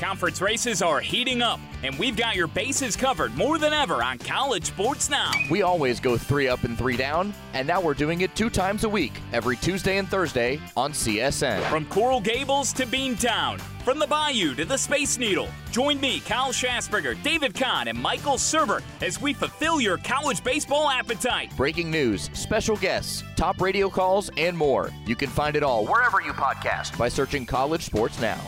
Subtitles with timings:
[0.00, 4.16] Conference races are heating up, and we've got your bases covered more than ever on
[4.16, 5.30] college sports now.
[5.50, 8.84] We always go three up and three down, and now we're doing it two times
[8.84, 11.62] a week, every Tuesday and Thursday on CSN.
[11.68, 16.50] From Coral Gables to Beantown, from the Bayou to the Space Needle, join me, Kyle
[16.50, 21.54] Schasberger, David Kahn, and Michael Serber as we fulfill your college baseball appetite.
[21.58, 24.88] Breaking news, special guests, top radio calls, and more.
[25.04, 28.40] You can find it all wherever you podcast by searching College Sports Now.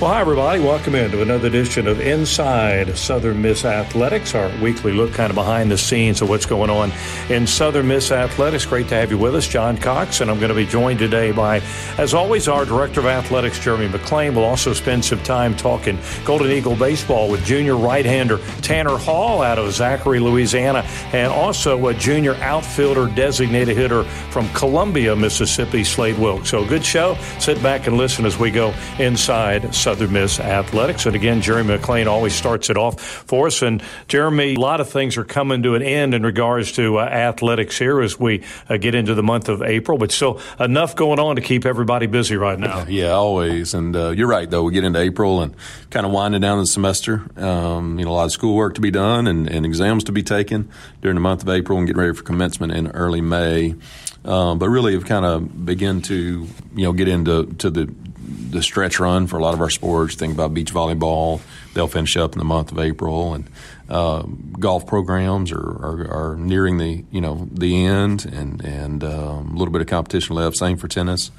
[0.00, 0.60] Well, hi, everybody.
[0.60, 5.70] Welcome into another edition of Inside Southern Miss Athletics, our weekly look kind of behind
[5.70, 6.90] the scenes of what's going on
[7.28, 8.64] in Southern Miss Athletics.
[8.64, 10.22] Great to have you with us, John Cox.
[10.22, 11.60] And I'm going to be joined today by,
[11.98, 14.34] as always, our Director of Athletics, Jeremy McClain.
[14.34, 19.42] We'll also spend some time talking Golden Eagle baseball with junior right hander Tanner Hall
[19.42, 20.78] out of Zachary, Louisiana,
[21.12, 26.48] and also a junior outfielder designated hitter from Columbia, Mississippi, Slade Wilks.
[26.48, 27.18] So, good show.
[27.38, 31.06] Sit back and listen as we go inside Southern Miss Athletics.
[31.06, 33.62] And again, Jeremy McClain always starts it off for us.
[33.62, 37.02] And Jeremy, a lot of things are coming to an end in regards to uh,
[37.02, 41.18] athletics here as we uh, get into the month of April, but still enough going
[41.18, 42.86] on to keep everybody busy right now.
[42.90, 43.72] Yeah, always.
[43.72, 44.64] And uh, you're right, though.
[44.64, 45.54] We get into April and
[45.90, 47.22] kind of winding down the semester.
[47.36, 50.22] Um, you know, a lot of schoolwork to be done and, and, exams to be
[50.22, 50.68] taken
[51.02, 53.76] during the month of April and getting ready for commencement in early May.
[54.24, 57.94] Um, but really have kind of begin to you know get into to the
[58.30, 60.14] the stretch run for a lot of our sports.
[60.14, 61.40] Think about beach volleyball;
[61.74, 63.48] they'll finish up in the month of April, and
[63.88, 64.22] uh,
[64.58, 69.58] golf programs are, are, are, nearing the you know the end, and and um, a
[69.58, 70.56] little bit of competition left.
[70.56, 71.30] Same for tennis,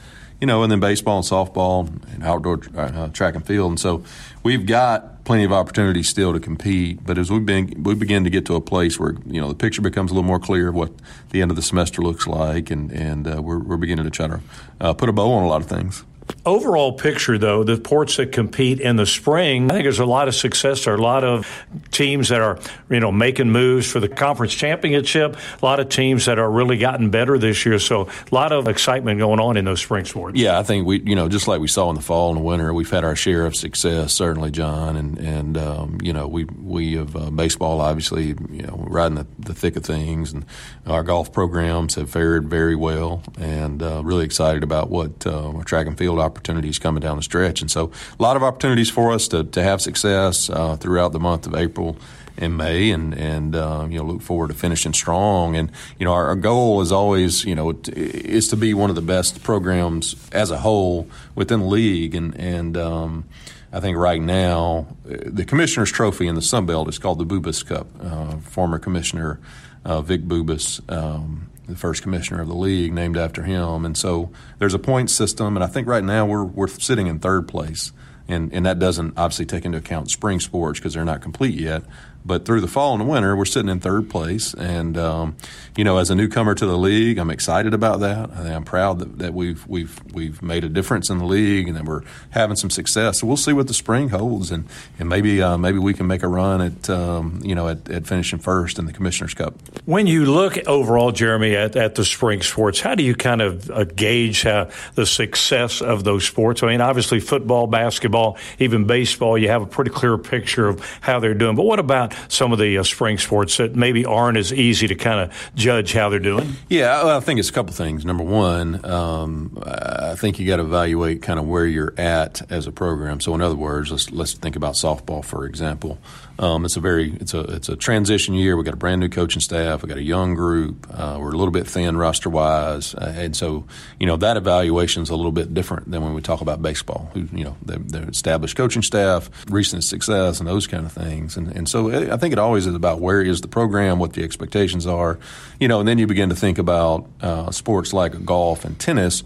[0.41, 3.71] you know, and then baseball and softball and outdoor uh, track and field.
[3.71, 4.03] And so
[4.43, 7.05] we've got plenty of opportunities still to compete.
[7.05, 9.55] But as we begin, we begin to get to a place where you know the
[9.55, 10.91] picture becomes a little more clear of what
[11.29, 14.27] the end of the semester looks like, and and uh, we're, we're beginning to try
[14.27, 14.41] to
[14.81, 16.03] uh, put a bow on a lot of things
[16.45, 20.27] overall picture, though, the ports that compete in the spring, I think there's a lot
[20.27, 20.85] of success.
[20.85, 21.47] There are a lot of
[21.91, 22.59] teams that are,
[22.89, 25.37] you know, making moves for the conference championship.
[25.61, 27.79] A lot of teams that are really gotten better this year.
[27.79, 30.37] So a lot of excitement going on in those spring sports.
[30.37, 32.43] Yeah, I think we, you know, just like we saw in the fall and the
[32.43, 36.45] winter, we've had our share of success, certainly, John, and and um, you know, we
[36.45, 40.45] we have uh, baseball, obviously, you know, right in the, the, thick of things, and
[40.85, 45.63] our golf programs have fared very well, and uh, really excited about what uh, our
[45.63, 47.61] track and field opportunities coming down the stretch.
[47.61, 51.19] And so a lot of opportunities for us to, to have success uh, throughout the
[51.19, 51.97] month of April
[52.37, 55.55] and May, and and uh, you know look forward to finishing strong.
[55.55, 58.95] And you know our, our, goal is always you know is to be one of
[58.95, 62.15] the best programs as a whole within the league.
[62.15, 63.25] And and um,
[63.71, 67.65] I think right now the commissioner's trophy in the Sun Belt is called the Bubas
[67.65, 67.87] Cup.
[68.01, 69.39] Uh, former commissioner
[69.85, 70.81] uh, Vic Bubas.
[70.91, 73.85] Um, the first commissioner of the league, named after him.
[73.85, 77.19] And so there's a point system, and I think right now we're we're sitting in
[77.19, 77.91] third place,
[78.27, 81.83] and and that doesn't obviously take into account spring sports because they're not complete yet.
[82.25, 84.53] But through the fall and the winter, we're sitting in third place.
[84.53, 85.35] And, um,
[85.75, 88.31] you know, as a newcomer to the league, I'm excited about that.
[88.31, 91.77] I am proud that, that we've, we've, we've made a difference in the league and
[91.77, 93.19] that we're having some success.
[93.19, 94.51] So we'll see what the spring holds.
[94.51, 94.67] And,
[94.99, 98.05] and maybe, uh, maybe we can make a run at, um, you know, at, at,
[98.05, 99.55] finishing first in the Commissioner's Cup.
[99.85, 103.69] When you look overall, Jeremy, at, at the spring sports, how do you kind of
[103.71, 106.61] uh, gauge uh, the success of those sports?
[106.61, 111.19] I mean, obviously, football, basketball, even baseball, you have a pretty clear picture of how
[111.19, 111.55] they're doing.
[111.55, 114.95] But what about some of the uh, spring sports that maybe aren't as easy to
[114.95, 116.53] kind of judge how they're doing?
[116.69, 118.05] Yeah, I think it's a couple things.
[118.05, 122.67] Number one, um, I think you got to evaluate kind of where you're at as
[122.67, 123.19] a program.
[123.19, 125.97] So, in other words, let's let's think about softball, for example.
[126.41, 128.57] Um, it's a very it's a it's a transition year.
[128.57, 129.83] We got a brand new coaching staff.
[129.83, 130.87] We got a young group.
[130.91, 133.65] Uh, we're a little bit thin roster wise, uh, and so
[133.99, 137.11] you know that evaluation is a little bit different than when we talk about baseball.
[137.13, 141.37] Who you know the, established coaching staff, recent success, and those kind of things.
[141.37, 144.23] And and so I think it always is about where is the program, what the
[144.23, 145.19] expectations are,
[145.59, 149.23] you know, and then you begin to think about uh, sports like golf and tennis,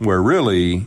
[0.00, 0.86] where really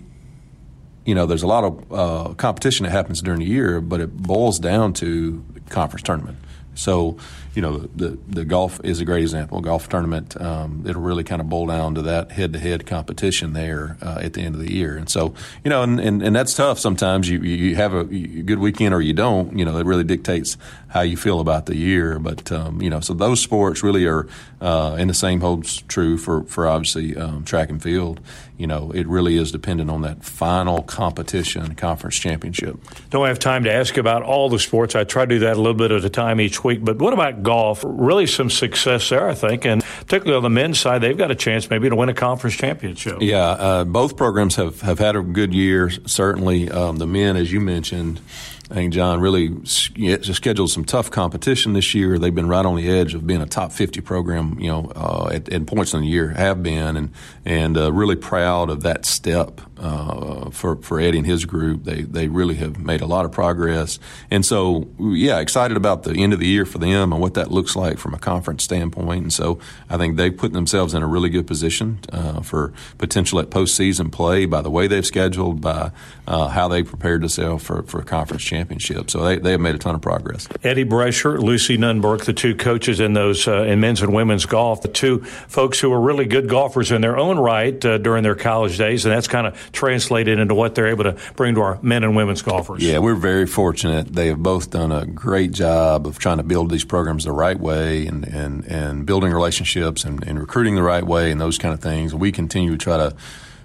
[1.06, 4.16] you know, there's a lot of uh, competition that happens during the year, but it
[4.16, 6.38] boils down to conference tournament.
[6.76, 7.18] So,
[7.54, 9.60] you know, the the golf is a great example.
[9.60, 13.54] Golf tournament, um, it'll really kind of boil down to that head to head competition
[13.54, 14.96] there uh, at the end of the year.
[14.96, 15.34] And so,
[15.64, 16.80] you know, and, and, and that's tough.
[16.80, 19.58] Sometimes you you have a good weekend or you don't.
[19.58, 20.58] You know, it really dictates
[20.88, 22.20] how you feel about the year.
[22.20, 24.28] But um, you know, so those sports really are,
[24.62, 28.22] uh, and the same holds true for for obviously um, track and field
[28.62, 32.78] you know, it really is dependent on that final competition, conference championship.
[33.10, 34.94] Don't have time to ask about all the sports.
[34.94, 36.86] I try to do that a little bit at a time each week.
[36.86, 37.84] But what about golf?
[37.86, 41.36] Really, some success there, I think, and particularly on the men's side, they've got a
[41.36, 43.18] chance maybe to win a conference championship.
[43.22, 45.90] Yeah, uh, both programs have have had a good year.
[46.06, 48.22] Certainly, um, the men, as you mentioned.
[48.70, 52.18] I think John really scheduled some tough competition this year.
[52.18, 55.30] They've been right on the edge of being a top 50 program, you know, uh,
[55.34, 57.12] at, at, points in the year, have been, and
[57.44, 61.84] and uh, really proud of that step uh, for for Eddie and his group.
[61.84, 64.00] They they really have made a lot of progress,
[64.30, 67.52] and so yeah, excited about the end of the year for them and what that
[67.52, 69.24] looks like from a conference standpoint.
[69.24, 73.40] And so I think they've put themselves in a really good position uh, for potential
[73.40, 75.92] at postseason play by the way they've scheduled, by
[76.28, 79.10] uh, how they prepared themselves for for a conference championship.
[79.10, 80.48] So they, they have made a ton of progress.
[80.64, 84.84] Eddie Brescher, Lucy Nunberg, the two coaches in those uh, in men's and women's golf,
[84.84, 88.36] the two folks who were really good golfers in their own right uh, during their
[88.36, 91.80] college days, and that's kind of translated into what they're able to bring to our
[91.82, 92.84] men and women's golfers.
[92.84, 94.14] Yeah, we're very fortunate.
[94.14, 97.60] They have both done a great job of trying to build these programs the right
[97.60, 101.74] way and and, and building relationships and, and recruiting the right way and those kind
[101.74, 102.14] of things.
[102.14, 103.16] We continue to try to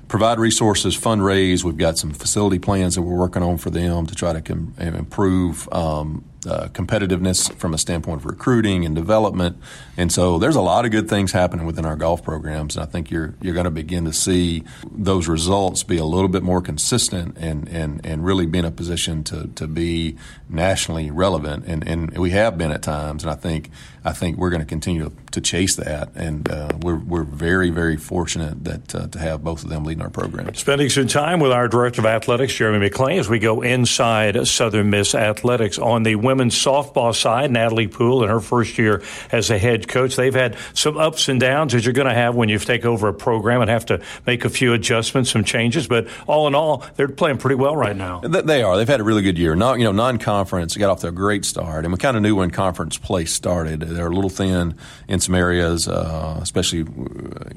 [0.09, 1.65] provide resources, fundraise.
[1.65, 4.75] We've got some facility plans that we're working on for them to try to com-
[4.79, 9.57] improve um, uh, competitiveness from a standpoint of recruiting and development.
[9.97, 12.77] And so there's a lot of good things happening within our golf programs.
[12.77, 16.29] And I think you're you're going to begin to see those results be a little
[16.29, 20.17] bit more consistent and, and, and really be in a position to, to be
[20.49, 21.65] nationally relevant.
[21.67, 23.25] And, and we have been at times.
[23.25, 23.71] And I think
[24.07, 26.11] I think we're going to continue to chase that.
[26.15, 30.03] And uh, we're, we're very, very fortunate that uh, to have both of them leading
[30.03, 30.55] our program.
[30.55, 34.91] Spending some time with our Director of Athletics, Jeremy McClain, as we go inside Southern
[34.91, 39.59] Miss Athletics on the women's softball side, Natalie Poole, in her first year as a
[39.59, 42.61] head coach, they've had some ups and downs as you're going to have when you
[42.61, 45.89] take over a program and have to make a few adjustments, some changes.
[45.89, 48.21] But all in all, they're playing pretty well right now.
[48.21, 48.77] They are.
[48.77, 49.57] They've had a really good year.
[49.57, 52.37] Not, you know, non-conference got off to a great start, and we kind of knew
[52.37, 53.96] when conference play started.
[53.97, 54.77] They're a little thin
[55.09, 56.87] in some areas, uh, especially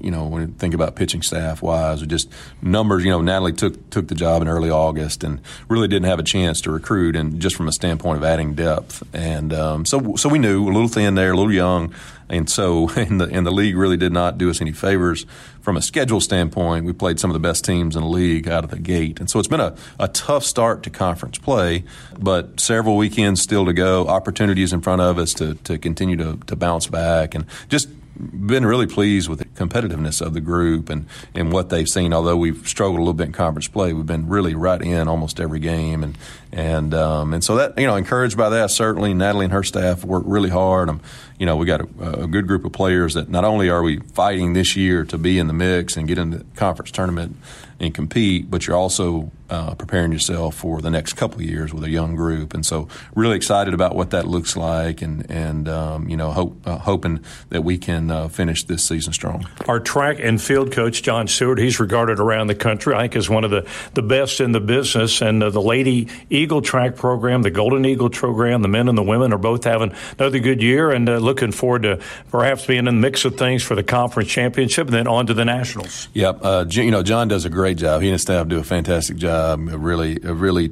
[0.01, 2.31] you know when you think about pitching staff wise, or just
[2.61, 3.03] numbers.
[3.03, 6.23] You know, Natalie took took the job in early August and really didn't have a
[6.23, 10.15] chance to recruit, and just from a standpoint of adding depth depth, and um, so
[10.15, 11.93] so we knew a little thin there, a little young,
[12.29, 15.25] and so and the the league really did not do us any favors
[15.61, 16.85] from a schedule standpoint.
[16.85, 19.29] We played some of the best teams in the league out of the gate, and
[19.29, 21.83] so it's been a, a tough start to conference play,
[22.17, 26.37] but several weekends still to go, opportunities in front of us to to continue to
[26.47, 31.05] to bounce back, and just been really pleased with the competitiveness of the group and,
[31.33, 32.13] and what they've seen.
[32.13, 35.39] Although we've struggled a little bit in conference play, we've been really right in almost
[35.39, 36.17] every game, and
[36.51, 39.13] and um, and so that you know encouraged by that certainly.
[39.13, 40.89] Natalie and her staff work really hard.
[40.89, 41.01] Um,
[41.37, 43.99] you know we got a, a, good group of players that not only are we
[43.99, 47.37] fighting this year to be in the mix and get into the conference tournament
[47.79, 51.89] and compete, but you're also uh, preparing yourself for the next couple years with a
[51.89, 52.53] young group.
[52.53, 56.57] And so, really excited about what that looks like, and and um, you know, hope,
[56.65, 59.47] uh, hoping that we can uh, finish this season strong.
[59.67, 63.29] Our track and field coach, John Stewart, he's regarded around the country, I think, as
[63.29, 65.21] one of the, the best in the business.
[65.21, 69.03] And uh, the Lady Eagle track program, the Golden Eagle program, the men and the
[69.03, 72.85] women are both having another good year and uh, looking forward to perhaps being in
[72.85, 76.07] the mix of things for the conference championship and then on to the nationals.
[76.13, 76.39] Yep.
[76.41, 78.01] Uh, you know, John does a great job.
[78.01, 79.59] He and his staff do a fantastic job.
[79.61, 80.69] Really, really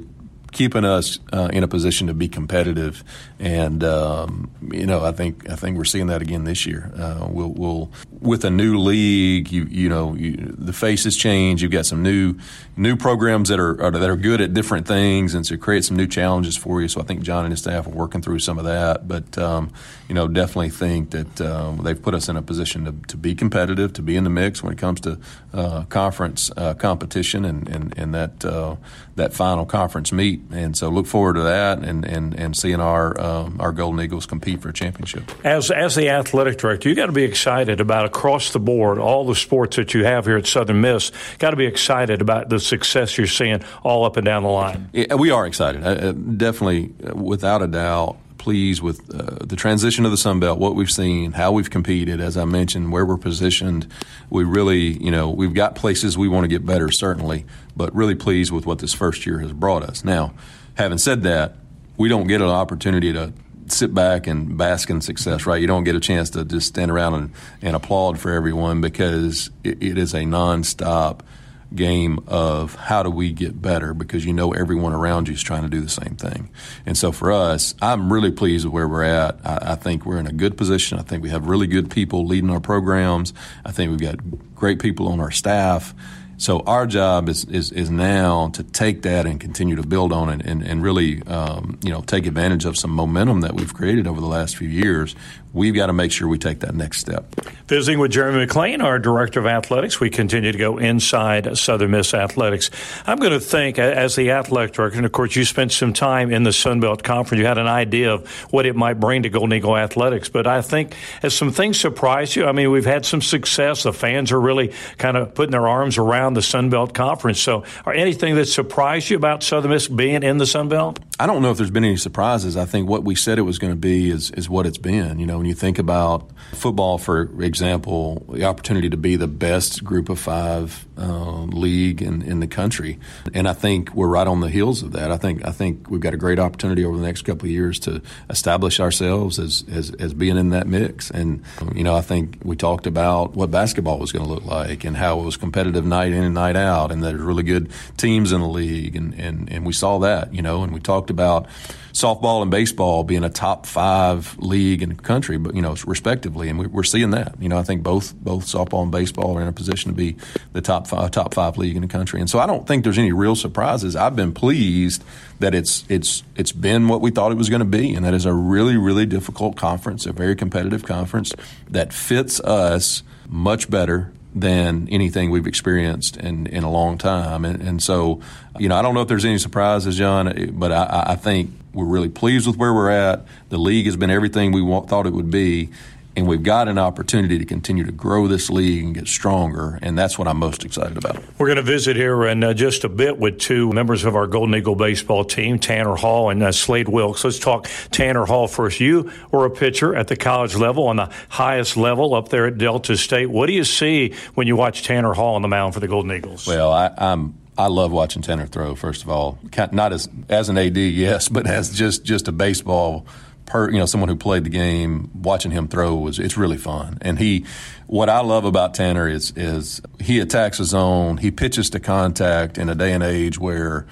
[0.52, 3.04] keeping us uh, in a position to be competitive.
[3.38, 6.92] And um, you know, I think I think we're seeing that again this year.
[6.96, 11.62] Uh, we'll, we'll, with a new league, you you know, you, the faces change.
[11.62, 12.36] You've got some new
[12.76, 15.96] new programs that are, are, that are good at different things, and so create some
[15.96, 16.88] new challenges for you.
[16.88, 19.08] So I think John and his staff are working through some of that.
[19.08, 19.72] But um,
[20.08, 23.34] you know, definitely think that um, they've put us in a position to, to be
[23.34, 25.18] competitive, to be in the mix when it comes to
[25.52, 28.76] uh, conference uh, competition and and, and that uh,
[29.16, 30.40] that final conference meet.
[30.52, 34.26] And so look forward to that and and, and seeing our um, our Golden Eagles
[34.26, 35.30] compete for a championship.
[35.44, 39.24] As as the athletic director, you got to be excited about across the board all
[39.26, 41.12] the sports that you have here at Southern Miss.
[41.38, 44.88] Got to be excited about the success you're seeing all up and down the line.
[44.92, 50.10] Yeah, we are excited, uh, definitely, without a doubt pleased with uh, the transition of
[50.10, 53.86] the Sun Belt, what we've seen, how we've competed, as I mentioned, where we're positioned.
[54.30, 57.44] We really, you know, we've got places we want to get better, certainly,
[57.76, 60.04] but really pleased with what this first year has brought us.
[60.04, 60.32] Now,
[60.76, 61.56] having said that,
[61.96, 63.32] we don't get an opportunity to
[63.72, 65.60] sit back and bask in success, right?
[65.60, 67.32] You don't get a chance to just stand around and,
[67.62, 71.20] and applaud for everyone because it, it is a nonstop–
[71.74, 75.62] game of how do we get better because you know everyone around you is trying
[75.62, 76.48] to do the same thing.
[76.86, 79.38] And so for us, I'm really pleased with where we're at.
[79.44, 80.98] I, I, think we're in a good position.
[80.98, 83.34] I think we have really good people leading our programs.
[83.64, 85.94] I think we've got great people on our staff.
[86.38, 90.28] So our job is, is, is now to take that and continue to build on
[90.28, 94.06] it and, and really, um, you know, take advantage of some momentum that we've created
[94.06, 95.16] over the last few years
[95.52, 97.24] we've got to make sure we take that next step.
[97.68, 102.14] Visiting with Jeremy McClain, our director of athletics, we continue to go inside Southern Miss
[102.14, 102.70] athletics.
[103.06, 106.30] I'm going to think, as the athletic director, and of course, you spent some time
[106.30, 109.28] in the Sun Belt Conference, you had an idea of what it might bring to
[109.28, 110.30] Golden Eagle athletics.
[110.30, 113.82] But I think, as some things surprised you, I mean, we've had some success.
[113.82, 117.38] The fans are really kind of putting their arms around the Sun Belt Conference.
[117.38, 121.00] So, are anything that surprised you about Southern Miss being in the Sun Belt?
[121.20, 122.56] I don't know if there's been any surprises.
[122.56, 125.18] I think what we said it was going to be is, is what it's been.
[125.18, 129.84] You know, when you think about football, for example, the opportunity to be the best
[129.84, 132.98] group of five uh, league in, in the country,
[133.32, 135.10] and I think we're right on the heels of that.
[135.10, 137.78] I think I think we've got a great opportunity over the next couple of years
[137.80, 141.10] to establish ourselves as, as, as being in that mix.
[141.10, 141.42] And
[141.74, 144.96] you know, I think we talked about what basketball was going to look like and
[144.96, 148.40] how it was competitive night in and night out, and there's really good teams in
[148.40, 150.34] the league, and, and, and we saw that.
[150.34, 151.46] You know, and we talked about
[151.92, 156.48] softball and baseball being a top five league in the country, but you know, respectively,
[156.48, 157.34] and we, are seeing that.
[157.40, 160.16] You know, I think both both softball and baseball are in a position to be
[160.52, 162.98] the top five top five league in the country, and so I don't think there's
[162.98, 163.94] any real surprises.
[163.94, 165.04] I've been pleased
[165.40, 168.14] that it's it's it's been what we thought it was going to be, and that
[168.14, 171.32] is a really really difficult conference, a very competitive conference
[171.68, 177.44] that fits us much better than anything we've experienced in, in a long time.
[177.44, 178.20] And, and so,
[178.58, 181.86] you know, I don't know if there's any surprises, John, but I, I think we're
[181.86, 183.26] really pleased with where we're at.
[183.48, 185.70] The league has been everything we thought it would be
[186.18, 189.96] and we've got an opportunity to continue to grow this league and get stronger, and
[189.96, 191.22] that's what I'm most excited about.
[191.38, 194.26] We're going to visit here in uh, just a bit with two members of our
[194.26, 197.22] Golden Eagle baseball team, Tanner Hall and uh, Slade Wilks.
[197.22, 198.80] Let's talk Tanner Hall first.
[198.80, 202.58] You were a pitcher at the college level, on the highest level up there at
[202.58, 203.30] Delta State.
[203.30, 206.10] What do you see when you watch Tanner Hall on the mound for the Golden
[206.12, 206.46] Eagles?
[206.46, 208.74] Well, I, I'm I love watching Tanner throw.
[208.74, 209.38] First of all,
[209.72, 213.06] not as as an AD, yes, but as just just a baseball
[213.48, 216.98] per, you know, someone who played the game, watching him throw was it's really fun.
[217.00, 217.44] And he,
[217.86, 221.16] what I love about Tanner is is he attacks his own.
[221.16, 223.86] He pitches to contact in a day and age where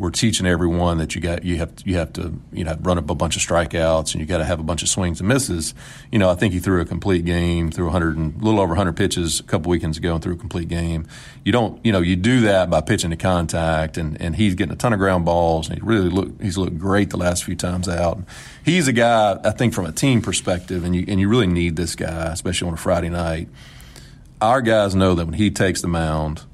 [0.00, 3.10] we're teaching everyone that you got you have you have to you know run up
[3.10, 5.74] a bunch of strikeouts and you got to have a bunch of swings and misses.
[6.10, 8.70] You know, I think he threw a complete game, threw 100 and a little over
[8.70, 11.06] 100 pitches a couple weekends ago and threw a complete game.
[11.44, 14.72] You don't you know you do that by pitching to contact and and he's getting
[14.72, 17.54] a ton of ground balls and he really look he's looked great the last few
[17.54, 18.20] times out.
[18.64, 21.76] He's a guy I think from a team perspective and you and you really need
[21.76, 23.50] this guy especially on a Friday night.
[24.40, 26.46] Our guys know that when he takes the mound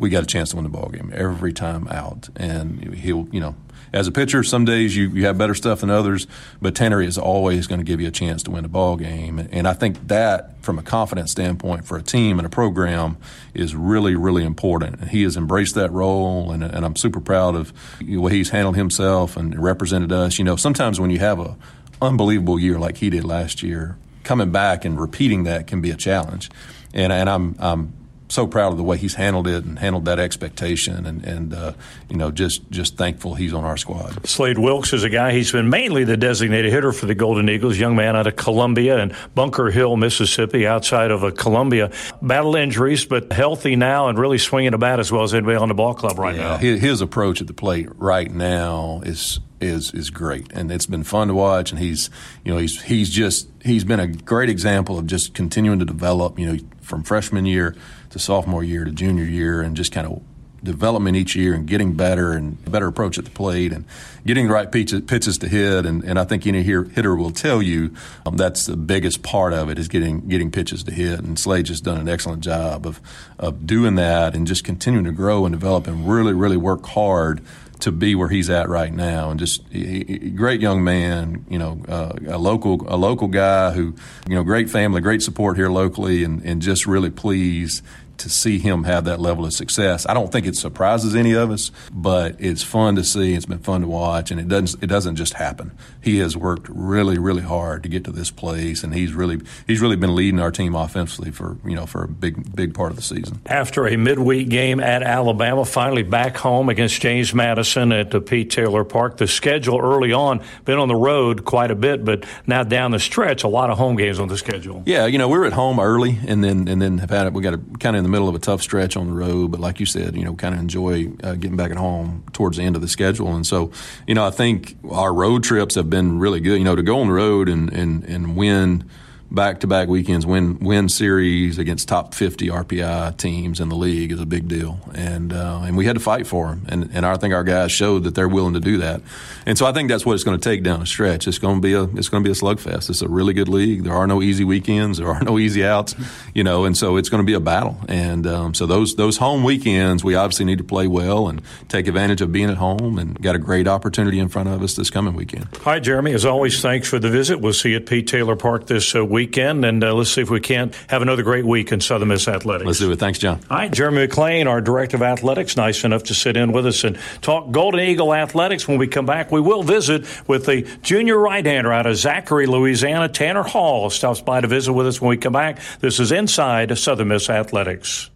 [0.00, 2.30] we got a chance to win the ball game every time out.
[2.34, 3.54] And he'll, you know,
[3.92, 6.26] as a pitcher, some days you, you have better stuff than others,
[6.62, 9.38] but Tanner is always going to give you a chance to win a ball game.
[9.52, 13.18] And I think that, from a confidence standpoint for a team and a program,
[13.52, 15.00] is really, really important.
[15.00, 18.50] And he has embraced that role, and, and I'm super proud of the way he's
[18.50, 20.38] handled himself and represented us.
[20.38, 21.56] You know, sometimes when you have a
[22.00, 25.96] unbelievable year like he did last year, coming back and repeating that can be a
[25.96, 26.48] challenge.
[26.94, 27.92] And, and I'm, I'm
[28.30, 31.72] so proud of the way he's handled it and handled that expectation, and, and uh,
[32.08, 34.26] you know, just just thankful he's on our squad.
[34.26, 35.32] Slade Wilks is a guy.
[35.32, 37.78] He's been mainly the designated hitter for the Golden Eagles.
[37.78, 41.90] Young man out of Columbia and Bunker Hill, Mississippi, outside of uh, Columbia.
[42.22, 45.68] Battle injuries, but healthy now and really swinging a bat as well as anybody on
[45.68, 46.56] the ball club right yeah, now.
[46.58, 51.04] His, his approach at the plate right now is is is great, and it's been
[51.04, 51.70] fun to watch.
[51.70, 52.10] And he's
[52.44, 56.38] you know he's he's just he's been a great example of just continuing to develop.
[56.38, 57.76] You know, from freshman year
[58.10, 60.22] to sophomore year to junior year, and just kind of
[60.62, 63.84] development each year and getting better and better approach at the plate and
[64.26, 65.86] getting the right pitches, to hit.
[65.86, 67.94] And, and I think any hitter will tell you
[68.26, 71.20] um, that's the biggest part of it is getting getting pitches to hit.
[71.20, 73.00] And Slade just done an excellent job of
[73.38, 77.40] of doing that and just continuing to grow and develop and really really work hard
[77.82, 81.44] to be where he's at right now, and just he, he, great young man.
[81.48, 83.94] You know, uh, a local a local guy who
[84.28, 87.82] you know great family, great support here locally, and and just really pleased
[88.20, 90.06] to see him have that level of success.
[90.06, 93.34] I don't think it surprises any of us, but it's fun to see.
[93.34, 95.72] It's been fun to watch, and it doesn't it doesn't just happen.
[96.00, 99.80] He has worked really really hard to get to this place, and he's really he's
[99.80, 102.96] really been leading our team offensively for you know for a big big part of
[102.96, 103.40] the season.
[103.46, 108.50] After a midweek game at Alabama, finally back home against James Madison at the Pete
[108.50, 109.16] Taylor Park.
[109.16, 113.00] The schedule early on been on the road quite a bit, but now down the
[113.00, 114.82] stretch, a lot of home games on the schedule.
[114.86, 117.32] Yeah, you know we are at home early, and then and then have had it.
[117.32, 119.50] We got a kind of in the middle of a tough stretch on the road,
[119.50, 122.56] but like you said, you know, kind of enjoy uh, getting back at home towards
[122.56, 123.34] the end of the schedule.
[123.34, 123.70] And so,
[124.06, 126.58] you know, I think our road trips have been really good.
[126.58, 128.84] You know, to go on the road and and and win
[129.30, 134.12] back to back weekends, win win series against top 50 RPI teams in the league
[134.12, 137.06] is a big deal, and uh, and we had to fight for them, and and
[137.06, 139.00] I think our guys showed that they're willing to do that,
[139.46, 141.28] and so I think that's what it's going to take down the stretch.
[141.28, 142.90] It's going to be a it's going to be a slugfest.
[142.90, 143.84] It's a really good league.
[143.84, 144.98] There are no easy weekends.
[144.98, 145.94] There are no easy outs,
[146.34, 147.78] you know, and so it's going to be a battle.
[147.88, 151.86] And um, so those those home weekends, we obviously need to play well and take
[151.86, 154.90] advantage of being at home, and got a great opportunity in front of us this
[154.90, 155.48] coming weekend.
[155.62, 156.12] Hi, Jeremy.
[156.12, 157.40] As always, thanks for the visit.
[157.40, 160.22] We'll see you at Pete Taylor Park this uh, week weekend, and uh, let's see
[160.22, 162.66] if we can't have another great week in Southern Miss Athletics.
[162.66, 162.98] Let's do it.
[162.98, 163.38] Thanks, John.
[163.50, 166.84] All right, Jeremy McClain, our Director of Athletics, nice enough to sit in with us
[166.84, 168.66] and talk Golden Eagle Athletics.
[168.66, 173.10] When we come back, we will visit with the junior right-hander out of Zachary, Louisiana,
[173.10, 175.58] Tanner Hall, stops by to visit with us when we come back.
[175.80, 178.08] This is Inside Southern Miss Athletics.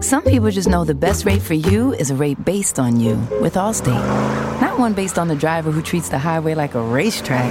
[0.00, 3.16] Some people just know the best rate for you is a rate based on you
[3.42, 4.60] with Allstate.
[4.60, 7.50] Not one based on the driver who treats the highway like a racetrack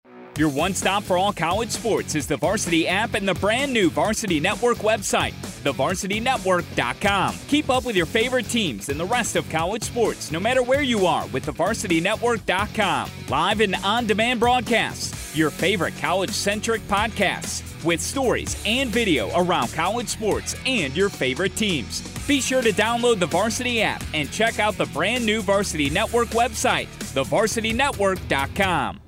[0.37, 3.89] Your one stop for all college sports is the Varsity app and the brand new
[3.89, 7.35] Varsity Network website, thevarsitynetwork.com.
[7.47, 10.81] Keep up with your favorite teams and the rest of college sports, no matter where
[10.81, 13.09] you are, with thevarsitynetwork.com.
[13.29, 19.73] Live and on demand broadcasts, your favorite college centric podcasts with stories and video around
[19.73, 22.01] college sports and your favorite teams.
[22.27, 26.29] Be sure to download the Varsity app and check out the brand new Varsity Network
[26.29, 29.01] website, thevarsitynetwork.com.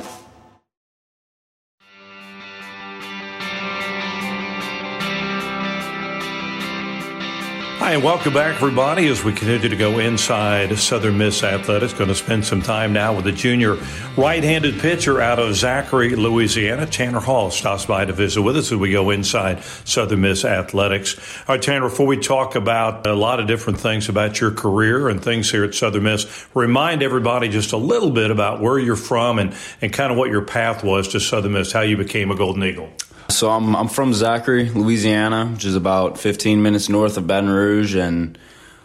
[7.83, 11.91] Hi, and welcome back, everybody, as we continue to go inside Southern Miss Athletics.
[11.91, 13.75] Going to spend some time now with the junior
[14.15, 16.85] right handed pitcher out of Zachary, Louisiana.
[16.85, 21.19] Tanner Hall stops by to visit with us as we go inside Southern Miss Athletics.
[21.41, 25.09] All right, Tanner, before we talk about a lot of different things about your career
[25.09, 28.95] and things here at Southern Miss, remind everybody just a little bit about where you're
[28.95, 32.31] from and, and kind of what your path was to Southern Miss, how you became
[32.31, 32.93] a Golden Eagle.
[33.29, 37.95] So I'm I'm from Zachary, Louisiana, which is about 15 minutes north of Baton Rouge,
[37.95, 38.37] and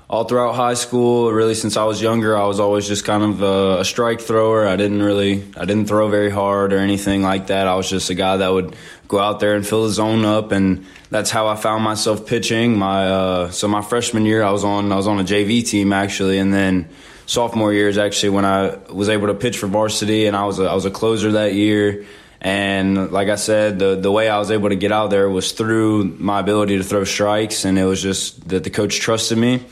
[0.08, 3.42] all throughout high school, really since I was younger, I was always just kind of
[3.42, 4.66] a, a, strike thrower.
[4.66, 7.66] I didn't really I didn't throw very hard or anything like that.
[7.66, 8.74] I was just a guy that would
[9.06, 12.78] go out there and fill the zone up, and that's how I found myself pitching.
[12.78, 15.92] My uh, so my freshman year, I was on I was on a JV team
[15.92, 16.88] actually, and then
[17.26, 20.58] sophomore year is actually when I was able to pitch for varsity, and I was
[20.58, 22.06] a, I was a closer that year.
[22.40, 25.52] And like I said, the the way I was able to get out there was
[25.52, 29.64] through my ability to throw strikes, and it was just that the coach trusted me.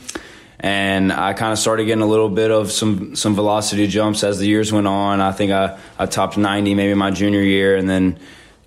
[0.59, 4.39] And I kind of started getting a little bit of some some velocity jumps as
[4.39, 5.21] the years went on.
[5.21, 8.19] I think I, I topped 90 maybe my junior year, and then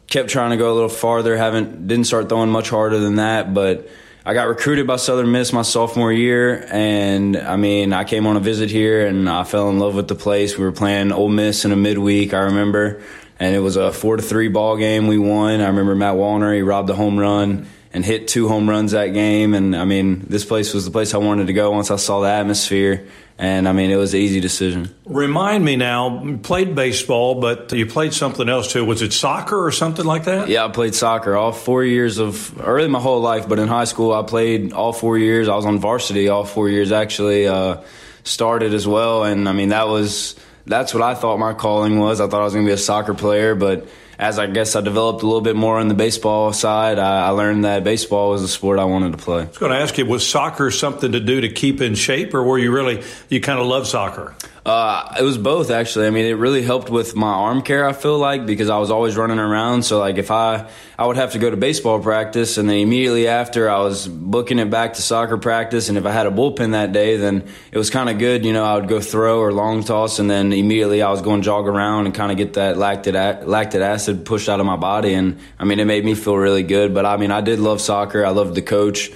[0.07, 1.37] kept trying to go a little farther.
[1.37, 3.89] Haven't didn't start throwing much harder than that, but
[4.25, 8.37] I got recruited by Southern Miss my sophomore year, and I mean, I came on
[8.37, 10.59] a visit here, and I fell in love with the place.
[10.59, 13.03] We were playing Ole Miss in a midweek, I remember,
[13.41, 15.07] and it was a four to three ball game.
[15.07, 15.61] We won.
[15.61, 19.09] I remember Matt Wallner, he robbed a home run and hit two home runs that
[19.09, 19.55] game.
[19.55, 22.21] And I mean, this place was the place I wanted to go once I saw
[22.21, 23.09] the atmosphere.
[23.39, 24.95] And I mean, it was an easy decision.
[25.07, 28.85] Remind me now, you played baseball, but you played something else too.
[28.85, 30.49] Was it soccer or something like that?
[30.49, 33.87] Yeah, I played soccer all four years of, really my whole life, but in high
[33.87, 35.49] school, I played all four years.
[35.49, 37.79] I was on varsity all four years, actually, uh,
[38.25, 39.25] started as well.
[39.25, 42.21] And I mean, that was, that's what I thought my calling was.
[42.21, 43.89] I thought I was going to be a soccer player, but
[44.21, 47.31] as I guess I developed a little bit more on the baseball side, I, I,
[47.31, 49.43] learned that baseball was the sport I wanted to play.
[49.43, 52.35] I was going to ask you, was soccer something to do to keep in shape,
[52.35, 54.35] or were you really you kind of love soccer?
[54.65, 56.07] Uh, it was both actually.
[56.07, 57.89] I mean, it really helped with my arm care.
[57.89, 59.85] I feel like because I was always running around.
[59.85, 60.69] So like if I
[60.99, 64.59] I would have to go to baseball practice, and then immediately after I was booking
[64.59, 65.89] it back to soccer practice.
[65.89, 68.45] And if I had a bullpen that day, then it was kind of good.
[68.45, 71.41] You know, I would go throw or long toss, and then immediately I was going
[71.41, 75.15] jog around and kind of get that lactic acid pushed out of my body.
[75.15, 76.93] And I mean, it made me feel really good.
[76.93, 78.27] But I mean, I did love soccer.
[78.27, 79.11] I loved the coach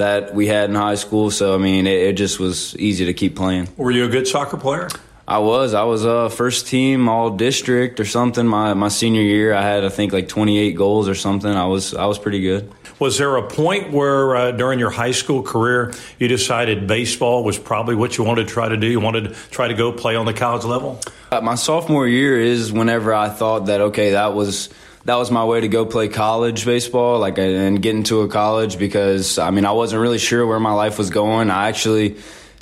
[0.00, 1.30] that we had in high school.
[1.30, 3.68] So I mean, it, it, just was easy to keep playing.
[3.76, 4.88] Were you a good soccer player?
[5.28, 5.74] I was.
[5.74, 8.46] I was a uh, first team all district or something.
[8.46, 11.50] My my senior year, I had I think like 28 goals or something.
[11.50, 12.72] I was I was pretty good.
[12.98, 17.58] Was there a point where uh, during your high school career you decided baseball was
[17.58, 18.86] probably what you wanted to try to do?
[18.86, 21.00] You wanted to try to go play on the college level?
[21.30, 24.68] Uh, my sophomore year is whenever I thought that okay, that was
[25.04, 28.28] that was my way to go play college baseball, like uh, and get into a
[28.28, 31.50] college because I mean I wasn't really sure where my life was going.
[31.50, 32.16] I actually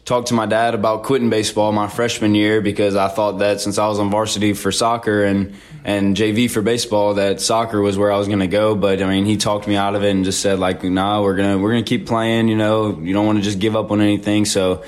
[0.04, 3.76] talked to my dad about quitting baseball my freshman year because I thought that since
[3.76, 8.10] I was on varsity for soccer and and JV for baseball that soccer was where
[8.10, 8.74] I was going to go.
[8.74, 11.36] But I mean, he talked me out of it and just said like, "Nah, we're
[11.36, 12.48] gonna we're gonna keep playing.
[12.48, 14.84] You know, you don't want to just give up on anything." So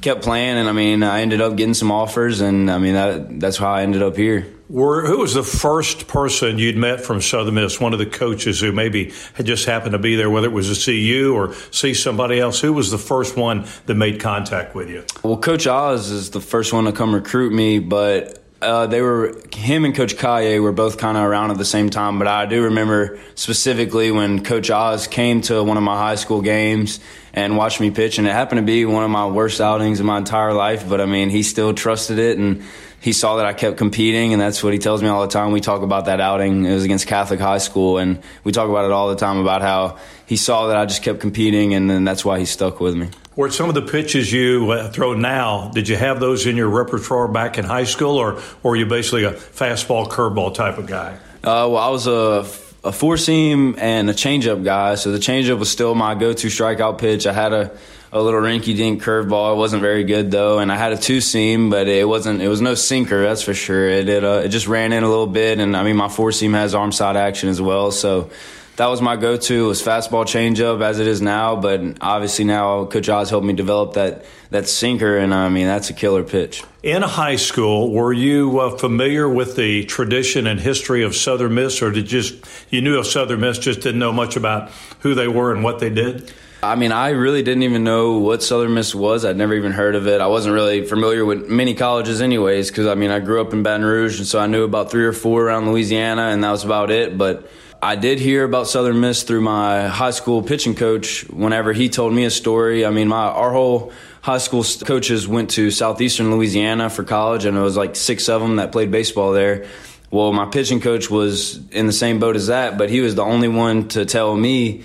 [0.00, 3.40] kept playing, and I mean, I ended up getting some offers, and I mean that
[3.40, 4.53] that's how I ended up here.
[4.68, 7.78] Were, who was the first person you'd met from Southern Miss?
[7.78, 10.82] One of the coaches who maybe had just happened to be there, whether it was
[10.82, 12.60] see you or see somebody else.
[12.60, 15.04] Who was the first one that made contact with you?
[15.22, 19.38] Well, Coach Oz is the first one to come recruit me, but uh, they were
[19.54, 22.18] him and Coach Kaye were both kind of around at the same time.
[22.18, 26.40] But I do remember specifically when Coach Oz came to one of my high school
[26.40, 27.00] games
[27.34, 30.06] and watched me pitch, and it happened to be one of my worst outings in
[30.06, 30.88] my entire life.
[30.88, 32.64] But I mean, he still trusted it and
[33.04, 35.52] he saw that I kept competing, and that's what he tells me all the time.
[35.52, 36.64] We talk about that outing.
[36.64, 39.60] It was against Catholic High School, and we talk about it all the time about
[39.60, 42.96] how he saw that I just kept competing, and then that's why he stuck with
[42.96, 43.10] me.
[43.36, 46.70] Were some of the pitches you uh, throw now, did you have those in your
[46.70, 50.86] repertoire back in high school, or, or were you basically a fastball, curveball type of
[50.86, 51.14] guy?
[51.42, 52.46] Uh, well, I was a
[52.84, 54.94] a four seam and a changeup guy.
[54.94, 57.26] So the changeup was still my go to strikeout pitch.
[57.26, 57.70] I had a
[58.14, 59.54] a little rinky dink curveball.
[59.54, 62.40] It wasn't very good though, and I had a two seam, but it wasn't.
[62.40, 63.88] It was no sinker, that's for sure.
[63.88, 66.30] It it, uh, it just ran in a little bit, and I mean my four
[66.30, 68.30] seam has arm side action as well, so
[68.76, 69.66] that was my go-to.
[69.66, 73.94] Was fastball changeup as it is now, but obviously now Coach Oz helped me develop
[73.94, 76.62] that that sinker, and I mean that's a killer pitch.
[76.84, 81.82] In high school, were you uh, familiar with the tradition and history of Southern Miss,
[81.82, 85.16] or did you just you knew of Southern Miss, just didn't know much about who
[85.16, 86.32] they were and what they did?
[86.64, 89.24] I mean, I really didn't even know what Southern Miss was.
[89.24, 90.20] I'd never even heard of it.
[90.20, 93.62] I wasn't really familiar with many colleges, anyways, because I mean, I grew up in
[93.62, 96.64] Baton Rouge, and so I knew about three or four around Louisiana, and that was
[96.64, 97.18] about it.
[97.18, 97.50] But
[97.82, 102.14] I did hear about Southern Miss through my high school pitching coach whenever he told
[102.14, 102.86] me a story.
[102.86, 107.58] I mean, my our whole high school coaches went to southeastern Louisiana for college, and
[107.58, 109.66] it was like six of them that played baseball there.
[110.10, 113.24] Well, my pitching coach was in the same boat as that, but he was the
[113.24, 114.84] only one to tell me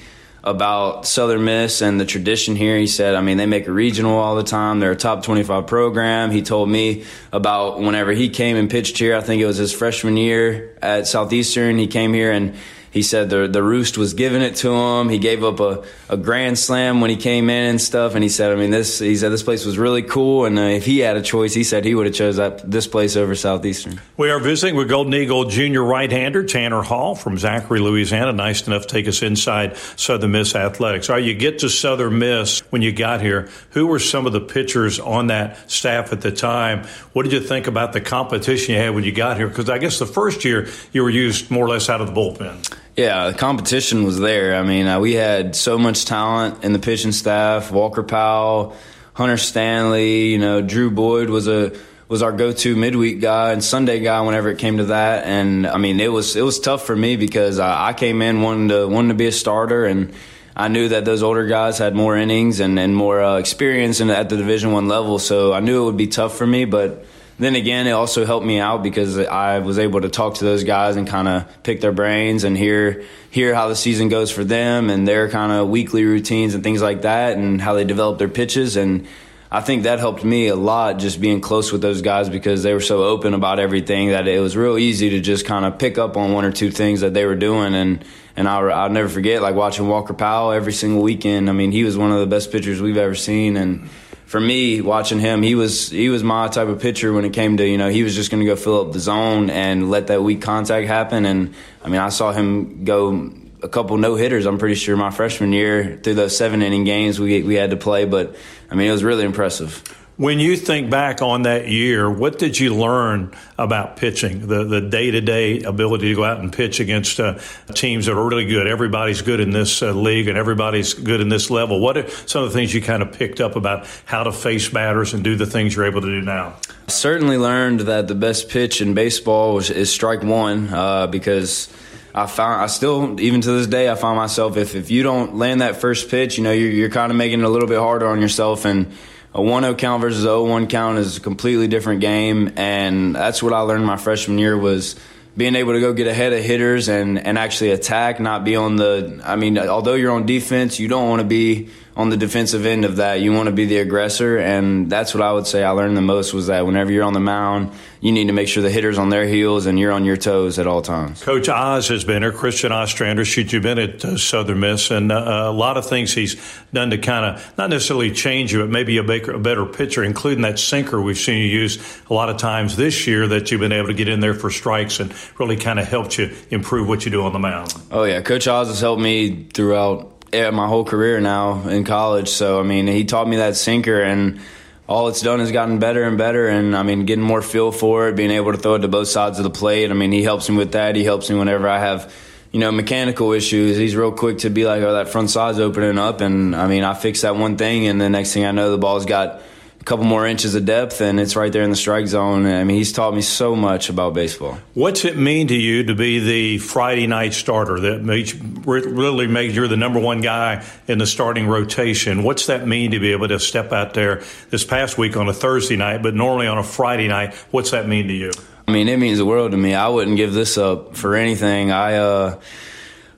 [0.50, 2.78] about Southern Miss and the tradition here.
[2.78, 4.80] He said, I mean, they make a regional all the time.
[4.80, 6.32] They're a top 25 program.
[6.32, 9.16] He told me about whenever he came and pitched here.
[9.16, 11.78] I think it was his freshman year at Southeastern.
[11.78, 12.56] He came here and
[12.91, 15.10] he said the the roost was giving it to him.
[15.10, 18.15] He gave up a, a grand slam when he came in and stuff.
[18.15, 20.45] And he said, I mean, this he said this place was really cool.
[20.45, 22.88] And uh, if he had a choice, he said he would have chose that this
[22.88, 24.02] place over Southeastern.
[24.17, 28.34] We are visiting with Golden Eagle junior right-hander Tanner Hall from Zachary, Louisiana.
[28.34, 31.10] Nice enough to take us inside Southern Miss athletics.
[31.10, 33.49] All right, you get to Southern Miss when you got here.
[33.71, 36.88] Who were some of the pitchers on that staff at the time?
[37.13, 39.47] What did you think about the competition you had when you got here?
[39.47, 42.13] Because I guess the first year you were used more or less out of the
[42.13, 42.75] bullpen.
[42.95, 44.56] Yeah, the competition was there.
[44.56, 47.71] I mean, uh, we had so much talent in the pitching staff.
[47.71, 48.75] Walker Powell,
[49.13, 51.78] Hunter Stanley, you know, Drew Boyd was a
[52.10, 55.25] was our go-to midweek guy and Sunday guy whenever it came to that.
[55.25, 58.41] And I mean, it was it was tough for me because I, I came in
[58.41, 60.13] wanting to wanting to be a starter and
[60.56, 64.10] I knew that those older guys had more innings and, and more uh, experience in,
[64.10, 66.65] at the Division One level, so I knew it would be tough for me.
[66.65, 67.06] But
[67.39, 70.65] then again, it also helped me out because I was able to talk to those
[70.65, 74.43] guys and kind of pick their brains and hear hear how the season goes for
[74.43, 78.19] them and their kind of weekly routines and things like that, and how they develop
[78.19, 79.08] their pitches and.
[79.52, 82.71] I think that helped me a lot just being close with those guys because they
[82.71, 85.97] were so open about everything that it was real easy to just kind of pick
[85.97, 89.10] up on one or two things that they were doing and and I'll, I'll never
[89.10, 91.49] forget like watching Walker Powell every single weekend.
[91.49, 93.89] I mean, he was one of the best pitchers we've ever seen and
[94.30, 97.58] for me, watching him, he was he was my type of pitcher when it came
[97.58, 100.06] to you know he was just going to go fill up the zone and let
[100.08, 101.26] that weak contact happen.
[101.26, 103.32] And I mean, I saw him go
[103.63, 104.46] a couple no hitters.
[104.46, 107.76] I'm pretty sure my freshman year through those seven inning games we we had to
[107.78, 108.36] play, but
[108.70, 109.82] I mean it was really impressive.
[110.19, 114.47] When you think back on that year, what did you learn about pitching?
[114.47, 117.39] The the day to day ability to go out and pitch against uh,
[117.73, 118.67] teams that are really good.
[118.67, 121.79] Everybody's good in this uh, league, and everybody's good in this level.
[121.79, 124.67] What are some of the things you kind of picked up about how to face
[124.67, 126.58] batters and do the things you're able to do now?
[126.67, 131.73] I certainly learned that the best pitch in baseball is, is strike one uh, because.
[132.12, 135.36] I found I still even to this day I find myself if, if you don't
[135.36, 137.77] land that first pitch, you know you're, you're kind of making it a little bit
[137.77, 138.91] harder on yourself and
[139.34, 143.54] a 1-0 count versus a 0-1 count is a completely different game and that's what
[143.54, 144.96] I learned my freshman year was
[145.38, 148.76] being able to go get ahead of hitters and, and actually attack, not be on
[148.76, 152.66] the I mean, although you're on defense, you don't want to be on the defensive
[152.66, 153.20] end of that.
[153.20, 156.02] You want to be the aggressor, and that's what I would say I learned the
[156.02, 158.98] most was that whenever you're on the mound, you need to make sure the hitter's
[158.98, 161.22] on their heels and you're on your toes at all times.
[161.22, 163.26] Coach Oz has been here, Christian Ostrander.
[163.26, 166.38] Shoot, you've been at uh, Southern Miss, and uh, a lot of things he's
[166.72, 170.02] done to kind of not necessarily change you, but maybe a, baker, a better pitcher,
[170.02, 173.60] including that sinker we've seen you use a lot of times this year that you've
[173.60, 176.88] been able to get in there for strikes and really kind of helped you improve
[176.88, 177.74] what you do on the mound.
[177.92, 182.30] Oh yeah, Coach Oz has helped me throughout yeah, my whole career now in college.
[182.30, 184.39] So I mean, he taught me that sinker, and
[184.88, 186.48] all it's done is gotten better and better.
[186.48, 189.08] And I mean, getting more feel for it, being able to throw it to both
[189.08, 189.92] sides of the plate.
[189.92, 190.96] I mean, he helps me with that.
[190.96, 192.13] He helps me whenever I have.
[192.52, 193.78] You know, mechanical issues.
[193.78, 196.20] He's real quick to be like, oh, that front side's opening up.
[196.20, 198.80] And I mean, I fix that one thing, and the next thing I know, the
[198.80, 199.44] ball's got
[199.80, 202.46] a couple more inches of depth, and it's right there in the strike zone.
[202.46, 204.60] I mean, he's taught me so much about baseball.
[204.74, 209.56] What's it mean to you to be the Friday night starter that makes, really makes
[209.56, 212.24] you the number one guy in the starting rotation?
[212.24, 215.34] What's that mean to be able to step out there this past week on a
[215.34, 217.34] Thursday night, but normally on a Friday night?
[217.52, 218.32] What's that mean to you?
[218.68, 219.74] I mean, it means the world to me.
[219.74, 221.72] I wouldn't give this up for anything.
[221.72, 222.39] I, uh,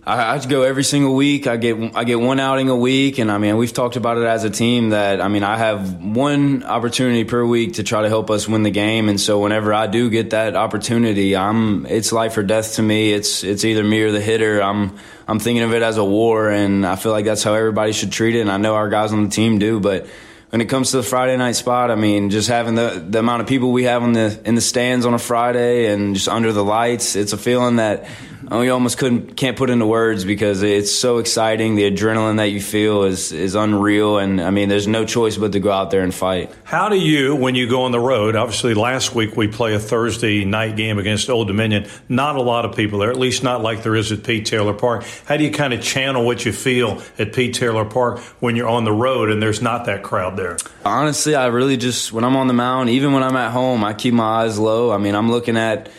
[0.03, 1.45] I, I go every single week.
[1.45, 4.23] I get I get one outing a week, and I mean we've talked about it
[4.23, 8.09] as a team that I mean I have one opportunity per week to try to
[8.09, 12.11] help us win the game, and so whenever I do get that opportunity, I'm it's
[12.11, 13.13] life or death to me.
[13.13, 14.61] It's it's either me or the hitter.
[14.61, 17.93] I'm I'm thinking of it as a war, and I feel like that's how everybody
[17.93, 18.41] should treat it.
[18.41, 20.07] And I know our guys on the team do, but
[20.51, 23.41] when it comes to the Friday night spot, I mean, just having the the amount
[23.41, 26.51] of people we have in the in the stands on a Friday and just under
[26.51, 28.05] the lights, it's a feeling that
[28.51, 31.75] oh, we almost couldn't can't put into words because it's so exciting.
[31.75, 35.53] The adrenaline that you feel is is unreal, and I mean, there's no choice but
[35.53, 36.53] to go out there and fight.
[36.63, 38.35] How do you, when you go on the road?
[38.35, 41.87] Obviously, last week we play a Thursday night game against Old Dominion.
[42.09, 44.73] Not a lot of people there, at least not like there is at Pete Taylor
[44.73, 45.05] Park.
[45.25, 48.67] How do you kind of channel what you feel at Pete Taylor Park when you're
[48.67, 50.57] on the road and there's not that crowd there?
[50.83, 53.93] Honestly, I really just when I'm on the mound, even when I'm at home, I
[53.93, 54.91] keep my eyes low.
[54.91, 55.89] I mean, I'm looking at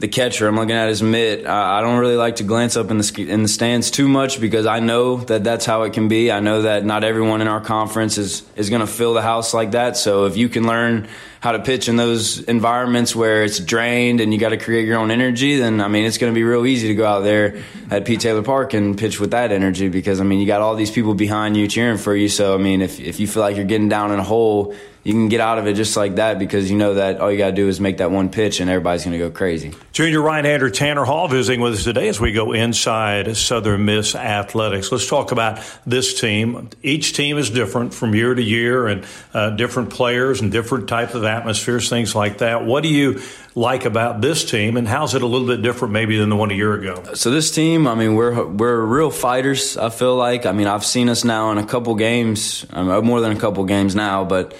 [0.00, 0.48] the catcher.
[0.48, 1.46] I'm looking at his mitt.
[1.46, 4.64] I, don't really like to glance up in the in the stands too much because
[4.64, 6.32] I know that that's how it can be.
[6.32, 9.52] I know that not everyone in our conference is is going to fill the house
[9.52, 9.98] like that.
[9.98, 11.06] So if you can learn
[11.40, 14.98] how to pitch in those environments where it's drained and you got to create your
[14.98, 17.62] own energy, then I mean it's going to be real easy to go out there
[17.90, 20.76] at Pete Taylor Park and pitch with that energy because I mean you got all
[20.76, 22.30] these people behind you cheering for you.
[22.30, 25.12] So I mean if if you feel like you're getting down in a hole you
[25.12, 27.50] can get out of it just like that because you know that all you got
[27.50, 29.72] to do is make that one pitch and everybody's going to go crazy.
[29.92, 34.92] Junior right-hander Tanner Hall visiting with us today as we go inside Southern Miss Athletics.
[34.92, 36.68] Let's talk about this team.
[36.82, 41.14] Each team is different from year to year and uh, different players and different types
[41.14, 42.66] of atmospheres, things like that.
[42.66, 43.22] What do you
[43.54, 46.50] like about this team, and how's it a little bit different maybe than the one
[46.50, 47.14] a year ago?
[47.14, 49.76] So this team, I mean, we're we're real fighters.
[49.76, 50.46] I feel like.
[50.46, 53.64] I mean, I've seen us now in a couple games, um, more than a couple
[53.64, 54.56] games now, but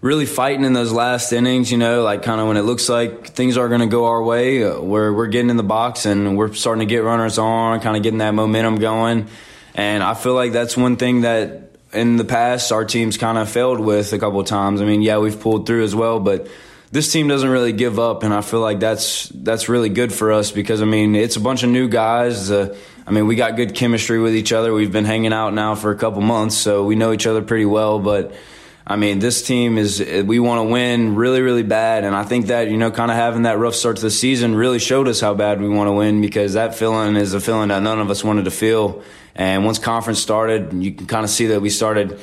[0.00, 3.28] really fighting in those last innings, you know, like kind of when it looks like
[3.28, 6.52] things are going to go our way, we're, we're getting in the box and we're
[6.54, 9.28] starting to get runners on, kind of getting that momentum going.
[9.74, 13.50] And I feel like that's one thing that in the past our team's kind of
[13.50, 14.80] failed with a couple times.
[14.80, 16.48] I mean, yeah, we've pulled through as well, but
[16.92, 20.32] this team doesn't really give up, and I feel like that's that's really good for
[20.32, 22.50] us because I mean it's a bunch of new guys.
[22.50, 24.72] Uh, I mean we got good chemistry with each other.
[24.72, 27.64] We've been hanging out now for a couple months, so we know each other pretty
[27.64, 28.00] well.
[28.00, 28.34] But
[28.90, 32.46] I mean this team is we want to win really really bad, and I think
[32.46, 35.20] that you know kind of having that rough start to the season really showed us
[35.20, 38.10] how bad we want to win because that feeling is a feeling that none of
[38.10, 39.04] us wanted to feel.
[39.36, 42.18] And once conference started, you can kind of see that we started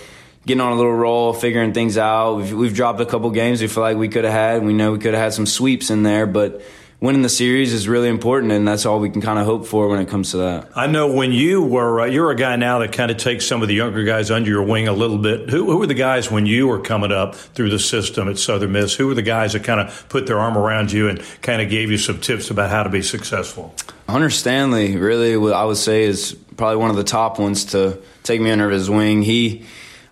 [0.45, 2.35] getting on a little roll, figuring things out.
[2.35, 4.65] We've, we've dropped a couple games we feel like we could have had.
[4.65, 6.61] We know we could have had some sweeps in there, but
[6.99, 9.87] winning the series is really important, and that's all we can kind of hope for
[9.87, 10.69] when it comes to that.
[10.75, 13.61] I know when you were, uh, you're a guy now that kind of takes some
[13.61, 15.49] of the younger guys under your wing a little bit.
[15.49, 18.71] Who, who were the guys when you were coming up through the system at Southern
[18.71, 18.95] Miss?
[18.95, 21.69] Who were the guys that kind of put their arm around you and kind of
[21.69, 23.75] gave you some tips about how to be successful?
[24.09, 28.01] Hunter Stanley, really, what I would say is probably one of the top ones to
[28.23, 29.21] take me under his wing.
[29.21, 29.65] He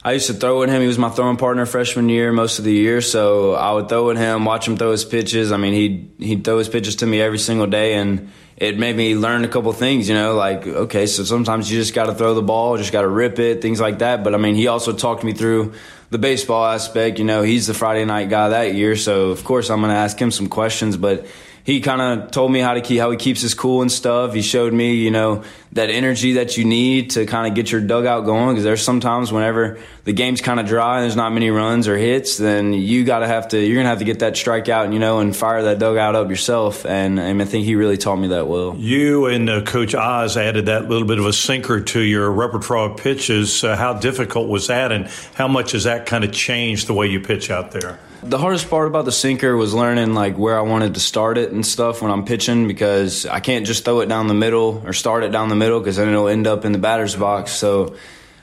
[0.06, 0.82] I used to throw at him.
[0.82, 3.02] He was my throwing partner freshman year, most of the year.
[3.02, 5.52] So I would throw at him, watch him throw his pitches.
[5.52, 8.96] I mean, he'd he'd throw his pitches to me every single day, and it made
[8.96, 10.08] me learn a couple things.
[10.08, 13.02] You know, like okay, so sometimes you just got to throw the ball, just got
[13.02, 14.24] to rip it, things like that.
[14.24, 15.74] But I mean, he also talked me through
[16.12, 17.18] the baseball aspect.
[17.18, 19.98] You know, he's the Friday night guy that year, so of course I'm going to
[19.98, 21.26] ask him some questions, but
[21.66, 24.36] he kind of told me how to keep how he keeps his cool and stuff.
[24.36, 27.82] He showed me, you know, that energy that you need to kind of get your
[27.82, 28.54] dugout going.
[28.54, 31.98] Because there's sometimes whenever the game's kind of dry and there's not many runs or
[31.98, 34.94] hits, then you got to have to you're gonna have to get that strikeout, and,
[34.94, 36.86] you know, and fire that dugout up yourself.
[36.86, 38.76] And, and I think he really taught me that well.
[38.78, 42.92] You and uh, Coach Oz added that little bit of a sinker to your repertoire
[42.92, 43.64] of pitches.
[43.64, 47.08] Uh, how difficult was that, and how much has that kind of changed the way
[47.08, 47.98] you pitch out there?
[48.26, 51.52] The hardest part about the sinker was learning like where I wanted to start it
[51.52, 54.94] and stuff when I'm pitching because I can't just throw it down the middle or
[54.94, 57.52] start it down the middle because then it'll end up in the batter's box.
[57.52, 57.96] So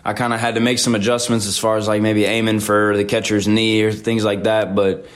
[0.05, 2.97] I kind of had to make some adjustments as far as like maybe aiming for
[2.97, 4.77] the catcher's knee or things like that.
[4.77, 5.09] But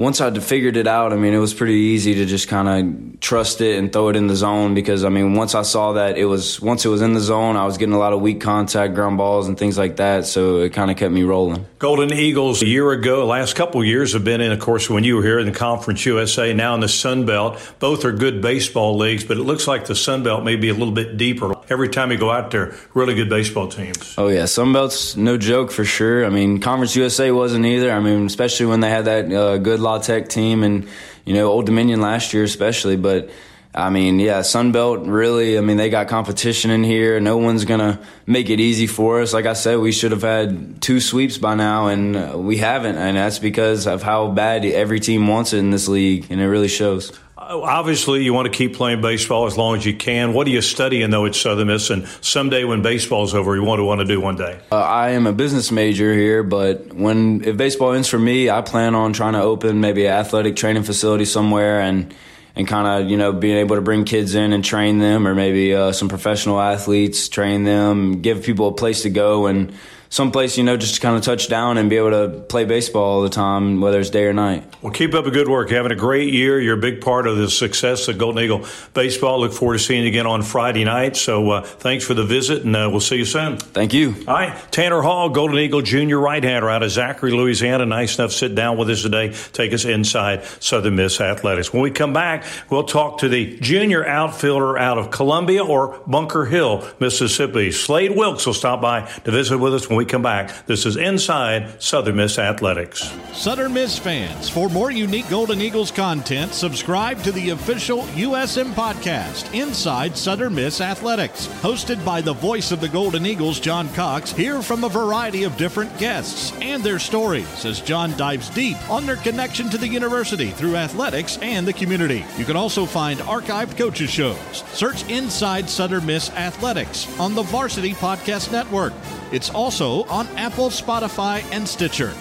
[0.00, 2.68] once I figured it out, I mean, it was pretty easy to just kind
[3.14, 5.92] of trust it and throw it in the zone because, I mean, once I saw
[5.92, 8.22] that it was, once it was in the zone, I was getting a lot of
[8.22, 10.24] weak contact, ground balls, and things like that.
[10.24, 11.66] So it kind of kept me rolling.
[11.78, 15.16] Golden Eagles a year ago, last couple years have been in, of course, when you
[15.16, 17.60] were here in the Conference USA, now in the Sun Belt.
[17.78, 20.74] Both are good baseball leagues, but it looks like the Sun Belt may be a
[20.74, 21.54] little bit deeper.
[21.68, 24.14] Every time you go out there, really good baseball teams.
[24.16, 24.46] Oh, yeah.
[24.46, 26.24] Sun Belt's no joke for sure.
[26.24, 27.92] I mean, Conference USA wasn't either.
[27.92, 30.88] I mean, especially when they had that uh, good La Tech team and
[31.24, 32.96] you know Old Dominion last year especially.
[32.96, 33.30] But
[33.72, 35.56] I mean, yeah, Sunbelt really.
[35.56, 37.20] I mean, they got competition in here.
[37.20, 39.32] No one's gonna make it easy for us.
[39.32, 42.96] Like I said, we should have had two sweeps by now, and uh, we haven't,
[42.96, 46.48] and that's because of how bad every team wants it in this league, and it
[46.48, 47.12] really shows
[47.50, 50.32] obviously you want to keep playing baseball as long as you can.
[50.32, 51.90] What are you studying though at Southern Miss?
[51.90, 54.60] And someday when baseball's over, you want to want to do one day?
[54.70, 58.62] Uh, I am a business major here, but when if baseball ends for me, I
[58.62, 62.14] plan on trying to open maybe an athletic training facility somewhere and
[62.56, 65.34] and kind of you know being able to bring kids in and train them, or
[65.34, 69.72] maybe uh, some professional athletes train them, give people a place to go and
[70.10, 73.02] someplace, you know, just to kind of touch down and be able to play baseball
[73.02, 74.64] all the time, whether it's day or night.
[74.82, 75.70] Well, keep up the good work.
[75.70, 76.60] You're having a great year.
[76.60, 79.40] You're a big part of the success of Golden Eagle baseball.
[79.40, 81.16] Look forward to seeing you again on Friday night.
[81.16, 83.56] So uh, thanks for the visit, and uh, we'll see you soon.
[83.56, 84.16] Thank you.
[84.26, 84.72] All right.
[84.72, 87.86] Tanner Hall, Golden Eagle junior right hander out of Zachary, Louisiana.
[87.86, 91.72] Nice enough to sit down with us today, take us inside Southern Miss Athletics.
[91.72, 96.46] When we come back, we'll talk to the junior outfielder out of Columbia or Bunker
[96.46, 97.70] Hill, Mississippi.
[97.70, 100.64] Slade Wilks will stop by to visit with us when we come back.
[100.64, 103.14] This is Inside Southern Miss Athletics.
[103.34, 109.52] Southern Miss fans, for more unique Golden Eagles content, subscribe to the official USM podcast,
[109.52, 111.48] Inside Southern Miss Athletics.
[111.60, 115.58] Hosted by the voice of the Golden Eagles, John Cox, hear from a variety of
[115.58, 120.48] different guests and their stories as John dives deep on their connection to the university
[120.48, 122.24] through athletics and the community.
[122.38, 124.64] You can also find archived coaches shows.
[124.72, 128.94] Search Inside Southern Miss Athletics on the Varsity Podcast Network.
[129.30, 132.14] It's also on Apple, Spotify, and Stitcher.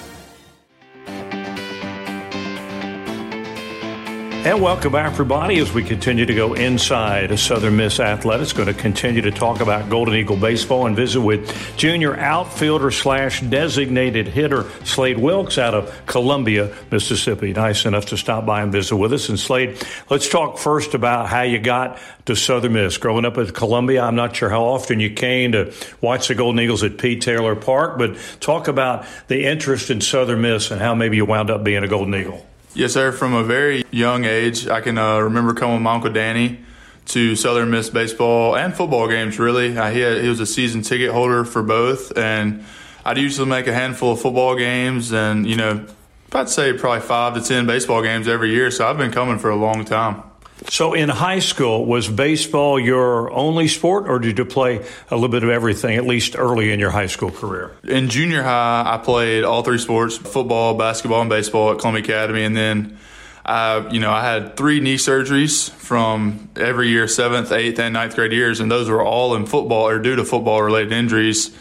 [4.50, 8.52] And welcome back, everybody, as we continue to go inside Southern Miss Athletics.
[8.52, 13.42] Going to continue to talk about Golden Eagle baseball and visit with junior outfielder slash
[13.42, 17.54] designated hitter Slade Wilks out of Columbia, Mississippi.
[17.54, 19.30] Nice enough to stop by and visit with us.
[19.30, 22.98] And Slade, let's talk first about how you got to Southern Miss.
[22.98, 26.60] Growing up at Columbia, I'm not sure how often you came to watch the Golden
[26.60, 30.96] Eagles at Pete Taylor Park, but talk about the interest in Southern Miss and how
[30.96, 32.49] maybe you wound up being a Golden Eagle.
[32.76, 33.12] Yes, sir.
[33.12, 36.60] From a very young age, I can uh, remember coming with my uncle Danny
[37.08, 39.40] to Southern Miss baseball and football games.
[39.40, 42.64] Really, uh, he had, he was a season ticket holder for both, and
[43.04, 45.86] I'd usually make a handful of football games, and you know,
[46.32, 48.70] I'd say probably five to ten baseball games every year.
[48.70, 50.29] So I've been coming for a long time.
[50.68, 55.30] So in high school, was baseball your only sport, or did you play a little
[55.30, 57.72] bit of everything, at least early in your high school career?
[57.84, 62.44] In junior high, I played all three sports: football, basketball, and baseball at Columbia Academy,
[62.44, 62.98] and then.
[63.46, 68.14] I, you know, I had three knee surgeries from every year, seventh, eighth, and ninth
[68.14, 71.58] grade years, and those were all in football or due to football related injuries.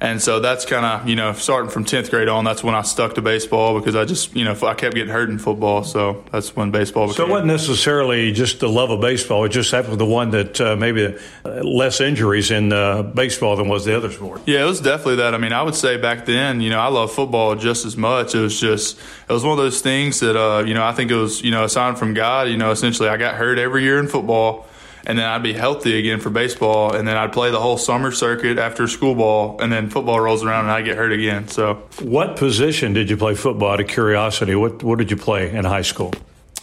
[0.00, 2.82] And so that's kind of, you know, starting from 10th grade on, that's when I
[2.82, 5.84] stuck to baseball because I just, you know, I kept getting hurt in football.
[5.84, 7.16] So that's when baseball became.
[7.16, 9.44] So it wasn't necessarily just the love of baseball.
[9.44, 13.68] It just happened to the one that uh, maybe less injuries in uh, baseball than
[13.68, 14.42] was the other sport.
[14.46, 15.34] Yeah, it was definitely that.
[15.34, 18.34] I mean, I would say back then, you know, I love football just as much.
[18.34, 21.10] It was just, it was one of those things that, uh, you know, I think
[21.10, 22.48] it was, you know, a sign from God.
[22.48, 24.66] You know, essentially I got hurt every year in football
[25.06, 28.10] and then I'd be healthy again for baseball, and then I'd play the whole summer
[28.10, 31.46] circuit after school ball, and then football rolls around and I get hurt again.
[31.48, 33.70] So, what position did you play football?
[33.70, 36.12] Out of curiosity, what what did you play in high school?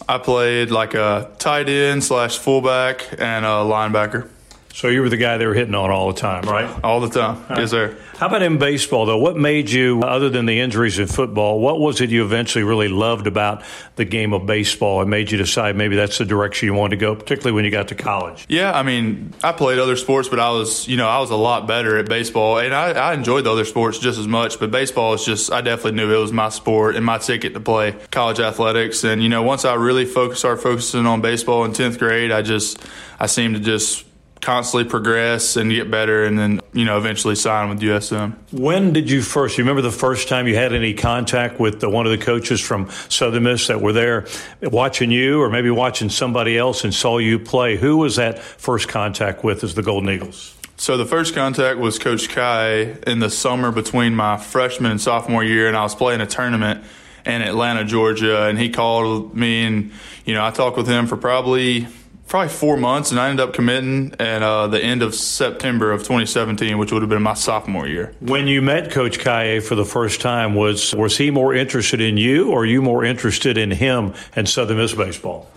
[0.08, 4.28] I played like a tight end slash fullback and a linebacker.
[4.74, 6.68] So you were the guy they were hitting on all the time, right?
[6.82, 7.96] All the time, yes, sir.
[8.18, 9.18] How about in baseball, though?
[9.18, 12.88] What made you, other than the injuries in football, what was it you eventually really
[12.88, 13.62] loved about
[13.94, 17.00] the game of baseball and made you decide maybe that's the direction you wanted to
[17.00, 18.46] go, particularly when you got to college?
[18.48, 21.36] Yeah, I mean, I played other sports, but I was, you know, I was a
[21.36, 24.58] lot better at baseball, and I, I enjoyed the other sports just as much.
[24.58, 27.60] But baseball is just, I definitely knew it was my sport and my ticket to
[27.60, 29.04] play college athletics.
[29.04, 32.42] And you know, once I really focused, started focusing on baseball in tenth grade, I
[32.42, 32.84] just,
[33.20, 34.04] I seemed to just
[34.44, 38.36] constantly progress and get better and then you know eventually sign with USM.
[38.52, 41.88] When did you first you remember the first time you had any contact with the,
[41.88, 44.26] one of the coaches from Southern Miss that were there
[44.60, 48.86] watching you or maybe watching somebody else and saw you play who was that first
[48.86, 50.54] contact with as the Golden Eagles?
[50.76, 55.42] So the first contact was Coach Kai in the summer between my freshman and sophomore
[55.42, 56.84] year and I was playing a tournament
[57.24, 59.92] in Atlanta, Georgia and he called me and
[60.26, 61.88] you know I talked with him for probably
[62.34, 66.00] probably four months, and I ended up committing at uh, the end of September of
[66.00, 68.12] 2017, which would have been my sophomore year.
[68.18, 72.16] When you met Coach Kaye for the first time, was was he more interested in
[72.16, 75.48] you, or you more interested in him and Southern Miss baseball?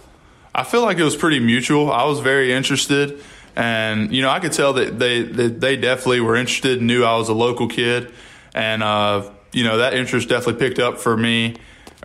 [0.53, 1.91] I feel like it was pretty mutual.
[1.91, 3.23] I was very interested,
[3.55, 7.17] and you know, I could tell that they that they definitely were interested, knew I
[7.17, 8.13] was a local kid,
[8.53, 11.55] and uh, you know that interest definitely picked up for me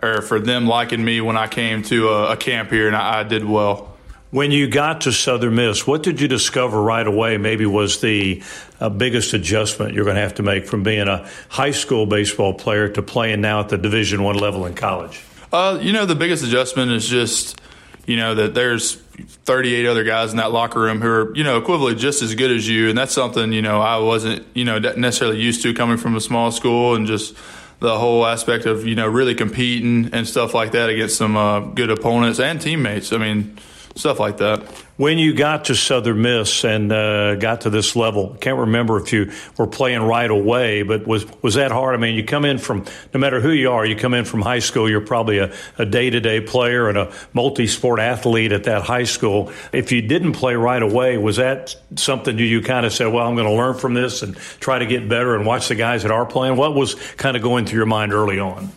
[0.01, 3.19] or for them liking me when I came to a, a camp here, and I,
[3.19, 3.92] I did well.
[4.33, 7.37] When you got to Southern Miss, what did you discover right away?
[7.37, 8.41] Maybe was the
[8.79, 12.55] uh, biggest adjustment you're going to have to make from being a high school baseball
[12.55, 15.23] player to playing now at the Division One level in college.
[15.51, 17.61] Uh, you know, the biggest adjustment is just
[18.07, 21.61] you know that there's 38 other guys in that locker room who are you know
[21.61, 24.79] equivalently just as good as you, and that's something you know I wasn't you know
[24.79, 27.37] necessarily used to coming from a small school and just
[27.81, 31.59] the whole aspect of you know really competing and stuff like that against some uh,
[31.59, 33.13] good opponents and teammates.
[33.13, 33.59] I mean
[33.95, 34.63] stuff like that.
[34.95, 39.11] When you got to Southern Miss and uh, got to this level, can't remember if
[39.11, 41.95] you were playing right away, but was was that hard?
[41.95, 44.41] I mean, you come in from no matter who you are, you come in from
[44.41, 48.65] high school, you're probably a day to day player and a multi sport athlete at
[48.65, 49.51] that high school.
[49.71, 53.27] If you didn't play right away, was that something you, you kind of said, "Well,
[53.27, 56.03] I'm going to learn from this and try to get better and watch the guys
[56.03, 56.55] that are playing"?
[56.55, 58.71] What was kind of going through your mind early on?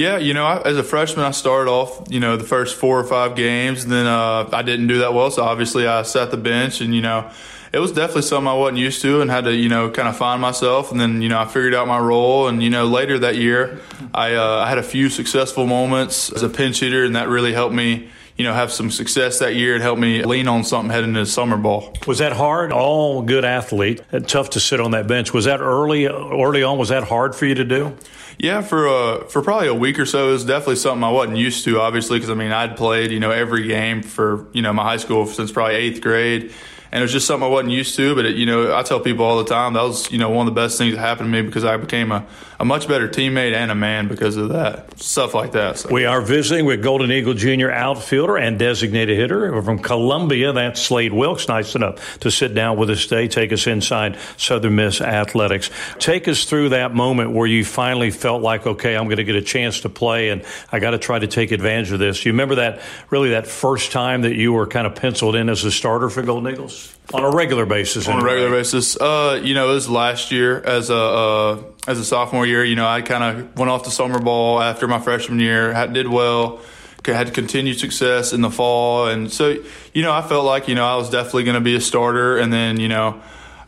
[0.00, 2.98] Yeah, you know, I, as a freshman, I started off, you know, the first four
[2.98, 5.30] or five games, and then uh, I didn't do that well.
[5.30, 7.30] So obviously, I sat the bench, and you know,
[7.70, 10.16] it was definitely something I wasn't used to, and had to, you know, kind of
[10.16, 10.90] find myself.
[10.90, 13.78] And then, you know, I figured out my role, and you know, later that year,
[14.14, 17.52] I, uh, I had a few successful moments as a pinch hitter, and that really
[17.52, 20.90] helped me you know, have some success that year and help me lean on something
[20.90, 21.92] heading into summer ball.
[22.06, 22.72] Was that hard?
[22.72, 25.34] All good athlete, tough to sit on that bench.
[25.34, 26.78] Was that early, early on?
[26.78, 27.94] Was that hard for you to do?
[28.42, 31.36] Yeah, for uh, for probably a week or so, it was definitely something I wasn't
[31.36, 31.78] used to.
[31.78, 34.96] Obviously, because I mean, I'd played you know every game for you know my high
[34.96, 36.50] school since probably eighth grade,
[36.92, 38.14] and it was just something I wasn't used to.
[38.14, 40.46] But it, you know, I tell people all the time that was you know one
[40.46, 42.26] of the best things that happened to me because I became a,
[42.58, 45.78] a much better teammate and a man because of that stuff like that.
[45.78, 45.92] So.
[45.92, 50.52] We are visiting with Golden Eagle Junior outfielder and designated hitter from Columbia.
[50.52, 51.48] That's Slade Wilks.
[51.48, 55.70] Nice enough to sit down with us today, take us inside Southern Miss athletics.
[55.98, 59.36] Take us through that moment where you finally felt like, okay, I'm going to get
[59.36, 62.24] a chance to play, and I got to try to take advantage of this.
[62.24, 62.80] You remember that
[63.10, 66.22] really that first time that you were kind of penciled in as a starter for
[66.22, 66.79] Golden Eagles?
[67.12, 68.06] On a regular basis.
[68.06, 68.30] On anyway.
[68.30, 72.04] a regular basis, uh, you know, it was last year as a uh, as a
[72.04, 72.64] sophomore year.
[72.64, 75.92] You know, I kind of went off to summer ball after my freshman year, had,
[75.92, 76.60] did well,
[77.04, 79.56] had continued success in the fall, and so
[79.92, 82.38] you know, I felt like you know I was definitely going to be a starter,
[82.38, 83.20] and then you know.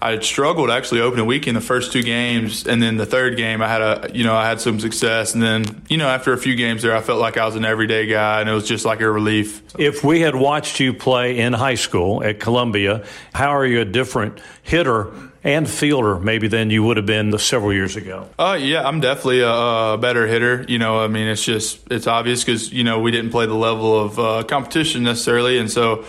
[0.02, 3.62] I had struggled actually opening weekend the first two games, and then the third game
[3.62, 6.38] I had a you know I had some success, and then you know after a
[6.38, 8.84] few games there I felt like I was an everyday guy, and it was just
[8.84, 9.62] like a relief.
[9.78, 13.84] If we had watched you play in high school at Columbia, how are you a
[13.84, 15.12] different hitter
[15.44, 18.28] and fielder maybe than you would have been several years ago?
[18.40, 20.64] Uh, yeah, I'm definitely a, a better hitter.
[20.66, 23.54] You know, I mean, it's just it's obvious because you know we didn't play the
[23.54, 26.04] level of uh, competition necessarily, and so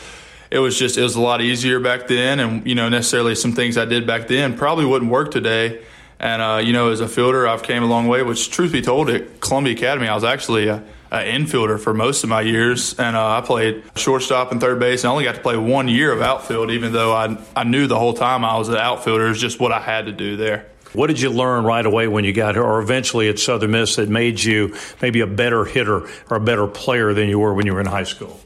[0.54, 3.54] it was just it was a lot easier back then, and you know necessarily some
[3.54, 5.84] things I did back then probably wouldn't work today.
[6.20, 8.22] And uh, you know, as a fielder, I've came a long way.
[8.22, 12.24] Which, truth be told, at Columbia Academy, I was actually a, a infielder for most
[12.24, 15.04] of my years, and uh, I played shortstop and third base.
[15.04, 17.88] And I only got to play one year of outfield, even though I I knew
[17.88, 19.28] the whole time I was an outfielder.
[19.30, 20.68] It's just what I had to do there.
[20.94, 23.96] What did you learn right away when you got here, or eventually at Southern Miss,
[23.96, 27.66] that made you maybe a better hitter or a better player than you were when
[27.66, 28.40] you were in high school?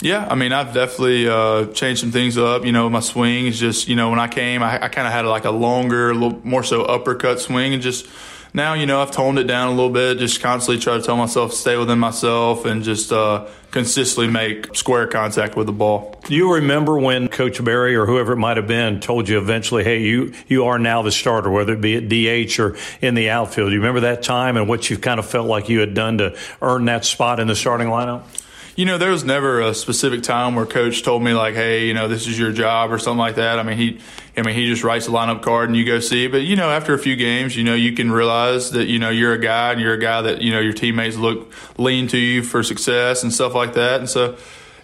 [0.00, 2.64] Yeah, I mean, I've definitely uh, changed some things up.
[2.64, 5.12] You know, my swing is just, you know, when I came, I, I kind of
[5.12, 8.06] had like a longer, little more so uppercut swing, and just
[8.54, 10.18] now, you know, I've toned it down a little bit.
[10.18, 15.06] Just constantly try to tell myself stay within myself and just uh, consistently make square
[15.06, 16.18] contact with the ball.
[16.24, 19.84] Do you remember when Coach Berry or whoever it might have been told you eventually,
[19.84, 23.30] "Hey, you you are now the starter, whether it be at DH or in the
[23.30, 23.70] outfield"?
[23.70, 26.18] Do you remember that time and what you kind of felt like you had done
[26.18, 28.22] to earn that spot in the starting lineup?
[28.78, 31.94] You know, there was never a specific time where coach told me like, "Hey, you
[31.94, 33.58] know, this is your job" or something like that.
[33.58, 33.98] I mean, he,
[34.36, 36.28] I mean, he just writes a lineup card and you go see.
[36.28, 39.10] But you know, after a few games, you know, you can realize that you know
[39.10, 42.18] you're a guy and you're a guy that you know your teammates look lean to
[42.18, 43.98] you for success and stuff like that.
[43.98, 44.36] And so,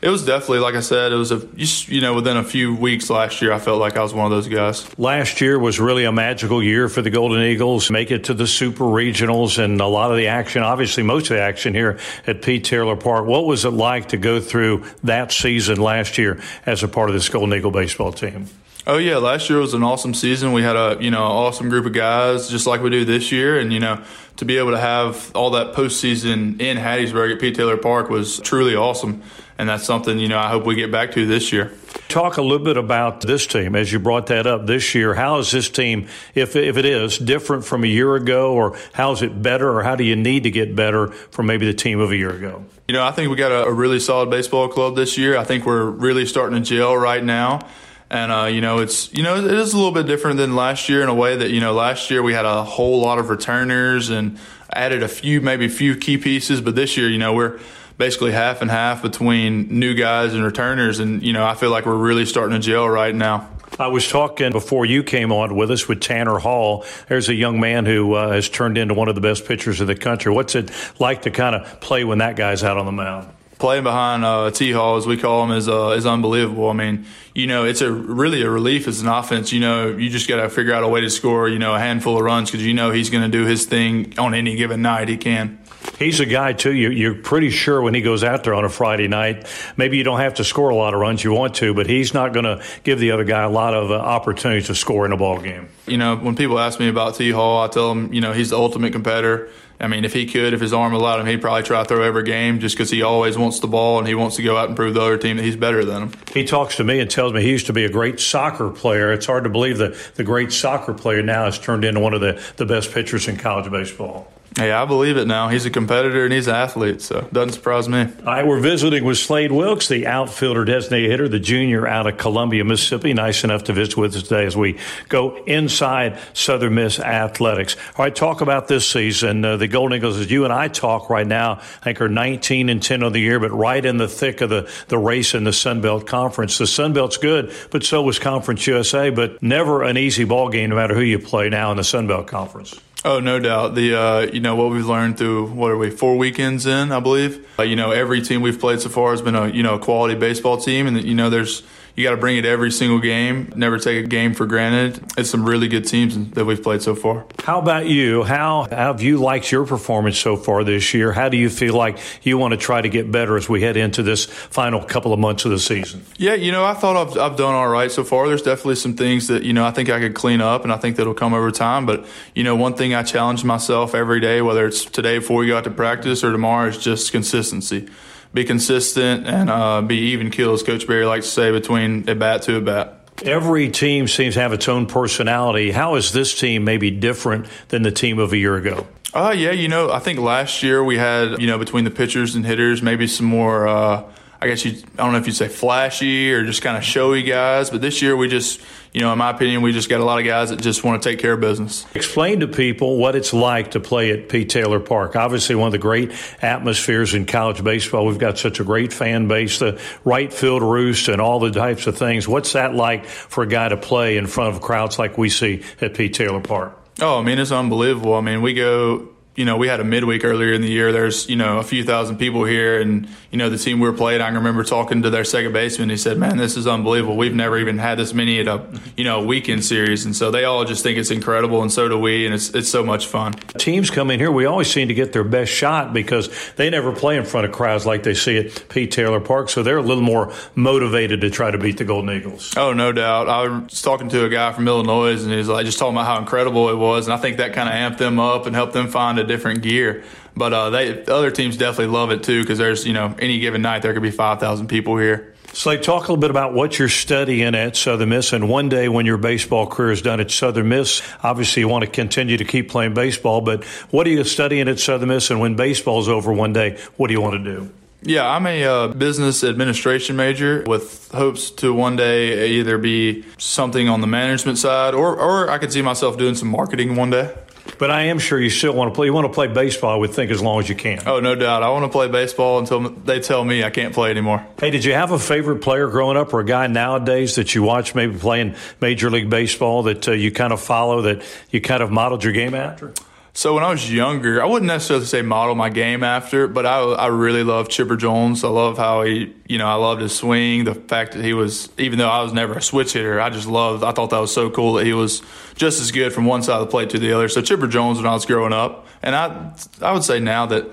[0.04, 3.08] it was definitely like I said, it was a you know within a few weeks
[3.08, 4.86] last year, I felt like I was one of those guys.
[4.98, 7.90] Last year was really a magical year for the Golden Eagles.
[7.90, 11.36] Make it to the Super Regionals and a lot of the action, obviously most of
[11.36, 13.24] the action here at Pete Taylor Park.
[13.24, 17.14] What was it like to go through that season last year as a part of
[17.14, 18.48] this Golden Eagle baseball team?
[18.86, 20.52] Oh yeah, last year was an awesome season.
[20.52, 23.58] We had a you know awesome group of guys, just like we do this year,
[23.58, 24.04] and you know
[24.36, 28.38] to be able to have all that postseason in Hattiesburg at Pete Taylor Park was
[28.40, 29.22] truly awesome
[29.58, 31.72] and that's something you know I hope we get back to this year.
[32.08, 35.14] Talk a little bit about this team as you brought that up this year.
[35.14, 39.12] How is this team, if if it is different from a year ago, or how
[39.12, 42.00] is it better, or how do you need to get better from maybe the team
[42.00, 42.64] of a year ago?
[42.88, 45.36] You know, I think we got a, a really solid baseball club this year.
[45.36, 47.66] I think we're really starting to gel right now.
[48.10, 50.88] And uh, you know, it's you know, it is a little bit different than last
[50.88, 53.30] year in a way that you know, last year we had a whole lot of
[53.30, 54.38] returners and
[54.72, 56.60] added a few, maybe a few key pieces.
[56.60, 57.58] But this year, you know, we're
[57.96, 60.98] basically half and half between new guys and returners.
[60.98, 63.48] And, you know, I feel like we're really starting to gel right now.
[63.78, 66.84] I was talking before you came on with us with Tanner Hall.
[67.08, 69.88] There's a young man who uh, has turned into one of the best pitchers of
[69.88, 70.32] the country.
[70.32, 70.70] What's it
[71.00, 73.28] like to kind of play when that guy's out on the mound?
[73.58, 76.68] Playing behind uh, T Hall, as we call him, is uh, is unbelievable.
[76.68, 79.52] I mean, you know, it's a really a relief as an offense.
[79.52, 81.78] You know, you just got to figure out a way to score, you know, a
[81.78, 84.82] handful of runs because you know he's going to do his thing on any given
[84.82, 85.08] night.
[85.08, 85.58] He can.
[85.98, 86.72] He's a guy too.
[86.72, 90.04] You, are pretty sure when he goes out there on a Friday night, maybe you
[90.04, 92.44] don't have to score a lot of runs you want to, but he's not going
[92.44, 95.40] to give the other guy a lot of uh, opportunities to score in a ball
[95.40, 95.68] game.
[95.86, 97.30] You know, when people ask me about T.
[97.30, 99.50] Hall, I tell them, you know, he's the ultimate competitor.
[99.80, 102.02] I mean, if he could, if his arm allowed him, he'd probably try to throw
[102.02, 104.68] every game just because he always wants the ball and he wants to go out
[104.68, 106.12] and prove the other team that he's better than him.
[106.32, 109.12] He talks to me and tells me he used to be a great soccer player.
[109.12, 112.20] It's hard to believe that the great soccer player now has turned into one of
[112.20, 114.30] the, the best pitchers in college baseball.
[114.56, 115.48] Hey, I believe it now.
[115.48, 118.02] He's a competitor and he's an athlete, so doesn't surprise me.
[118.02, 122.18] All right, we're visiting with Slade Wilks, the outfielder designated hitter, the junior out of
[122.18, 123.14] Columbia, Mississippi.
[123.14, 124.78] Nice enough to visit with us today as we
[125.08, 127.76] go inside Southern Miss athletics.
[127.96, 129.44] All right, talk about this season.
[129.44, 132.68] Uh, the Golden Eagles, as you and I talk right now, I think are 19
[132.68, 135.42] and 10 on the year, but right in the thick of the, the race in
[135.42, 136.58] the Sun Belt Conference.
[136.58, 140.70] The Sun Belt's good, but so was Conference USA, but never an easy ball game
[140.70, 142.80] no matter who you play now in the Sun Belt Conference.
[143.06, 143.74] Oh, no doubt.
[143.74, 147.00] The uh, you know what we've learned through what are we four weekends in, I
[147.00, 147.46] believe.
[147.58, 149.78] Uh, you know every team we've played so far has been a you know a
[149.78, 151.62] quality baseball team, and you know there's
[151.96, 153.52] you got to bring it every single game.
[153.54, 155.00] Never take a game for granted.
[155.16, 157.24] It's some really good teams that we've played so far.
[157.44, 158.24] How about you?
[158.24, 161.12] How have you liked your performance so far this year?
[161.12, 163.76] How do you feel like you want to try to get better as we head
[163.76, 166.04] into this final couple of months of the season?
[166.16, 168.26] Yeah, you know, I thought I've, I've done all right so far.
[168.26, 170.76] There's definitely some things that, you know, I think I could clean up and I
[170.78, 171.86] think that'll come over time.
[171.86, 175.46] But, you know, one thing I challenge myself every day, whether it's today before we
[175.46, 177.88] go out to practice or tomorrow, is just consistency
[178.34, 182.14] be consistent and uh, be even keel, as Coach Berry likes to say, between a
[182.14, 183.00] bat to a bat.
[183.24, 185.70] Every team seems to have its own personality.
[185.70, 188.88] How is this team maybe different than the team of a year ago?
[189.14, 192.34] Uh, yeah, you know, I think last year we had, you know, between the pitchers
[192.34, 193.68] and hitters, maybe some more.
[193.68, 194.02] Uh,
[194.44, 197.22] I guess you I don't know if you'd say flashy or just kind of showy
[197.22, 198.60] guys, but this year we just
[198.92, 201.02] you know in my opinion we just got a lot of guys that just want
[201.02, 201.86] to take care of business.
[201.94, 205.16] Explain to people what it's like to play at Pete Taylor Park.
[205.16, 208.04] Obviously, one of the great atmospheres in college baseball.
[208.04, 211.86] We've got such a great fan base, the right field roost, and all the types
[211.86, 212.28] of things.
[212.28, 215.62] What's that like for a guy to play in front of crowds like we see
[215.80, 216.78] at Pete Taylor Park?
[217.00, 218.12] Oh, I mean, it's unbelievable.
[218.12, 220.92] I mean, we go you know, we had a midweek earlier in the year.
[220.92, 223.96] There's, you know, a few thousand people here, and you know, the team we were
[223.96, 224.20] playing.
[224.20, 225.90] I remember talking to their second baseman.
[225.90, 227.16] He said, "Man, this is unbelievable.
[227.16, 228.64] We've never even had this many at a,
[228.96, 231.98] you know, weekend series." And so they all just think it's incredible, and so do
[231.98, 232.26] we.
[232.26, 233.32] And it's it's so much fun.
[233.58, 234.30] Teams come in here.
[234.30, 237.52] We always seem to get their best shot because they never play in front of
[237.52, 239.48] crowds like they see at Pete Taylor Park.
[239.48, 242.54] So they're a little more motivated to try to beat the Golden Eagles.
[242.56, 243.28] Oh, no doubt.
[243.28, 246.06] I was talking to a guy from Illinois, and he was like, just talking about
[246.06, 248.72] how incredible it was, and I think that kind of amped them up and helped
[248.72, 250.04] them find a different gear.
[250.36, 253.38] But uh, they the other teams definitely love it too because there's you know any
[253.38, 255.34] given night there could be five thousand people here.
[255.52, 258.88] Slade, talk a little bit about what you're studying at Southern Miss, and one day
[258.88, 262.44] when your baseball career is done at Southern Miss, obviously you want to continue to
[262.44, 263.40] keep playing baseball.
[263.40, 267.06] But what are you studying at Southern Miss, and when baseball's over one day, what
[267.06, 267.70] do you want to do?
[268.02, 273.88] Yeah, I'm a uh, business administration major with hopes to one day either be something
[273.88, 277.32] on the management side, or or I could see myself doing some marketing one day.
[277.78, 279.06] But I am sure you still want to play.
[279.06, 281.02] You want to play baseball, I would think, as long as you can.
[281.06, 281.62] Oh, no doubt.
[281.62, 284.46] I want to play baseball until they tell me I can't play anymore.
[284.58, 287.62] Hey, did you have a favorite player growing up or a guy nowadays that you
[287.62, 291.82] watch maybe playing Major League Baseball that uh, you kind of follow, that you kind
[291.82, 292.92] of modeled your game after?
[293.36, 296.78] So when I was younger, I wouldn't necessarily say model my game after, but I,
[296.78, 298.44] I really love Chipper Jones.
[298.44, 300.62] I love how he, you know, I loved his swing.
[300.62, 303.48] The fact that he was, even though I was never a switch hitter, I just
[303.48, 303.82] loved.
[303.82, 305.20] I thought that was so cool that he was
[305.56, 307.28] just as good from one side of the plate to the other.
[307.28, 310.70] So Chipper Jones when I was growing up, and I, I would say now that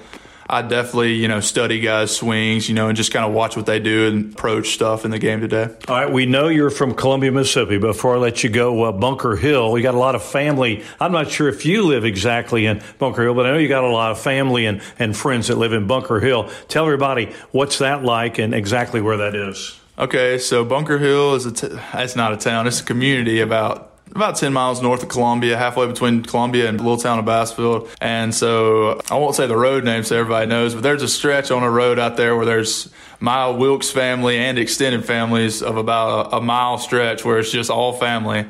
[0.51, 3.65] I definitely, you know, study guys' swings, you know, and just kind of watch what
[3.65, 5.69] they do and approach stuff in the game today.
[5.87, 7.77] All right, we know you're from Columbia, Mississippi.
[7.77, 10.83] Before I let you go, uh, Bunker Hill, you got a lot of family.
[10.99, 13.85] I'm not sure if you live exactly in Bunker Hill, but I know you got
[13.85, 16.49] a lot of family and, and friends that live in Bunker Hill.
[16.67, 19.79] Tell everybody what's that like and exactly where that is.
[19.97, 23.90] Okay, so Bunker Hill is a t- it's not a town; it's a community about
[24.13, 27.89] about 10 miles north of Columbia, halfway between Columbia and little town of Bassfield.
[28.01, 31.51] And so I won't say the road name so everybody knows, but there's a stretch
[31.51, 32.89] on a road out there where there's
[33.19, 37.69] my Wilks family and extended families of about a, a mile stretch where it's just
[37.69, 38.45] all family.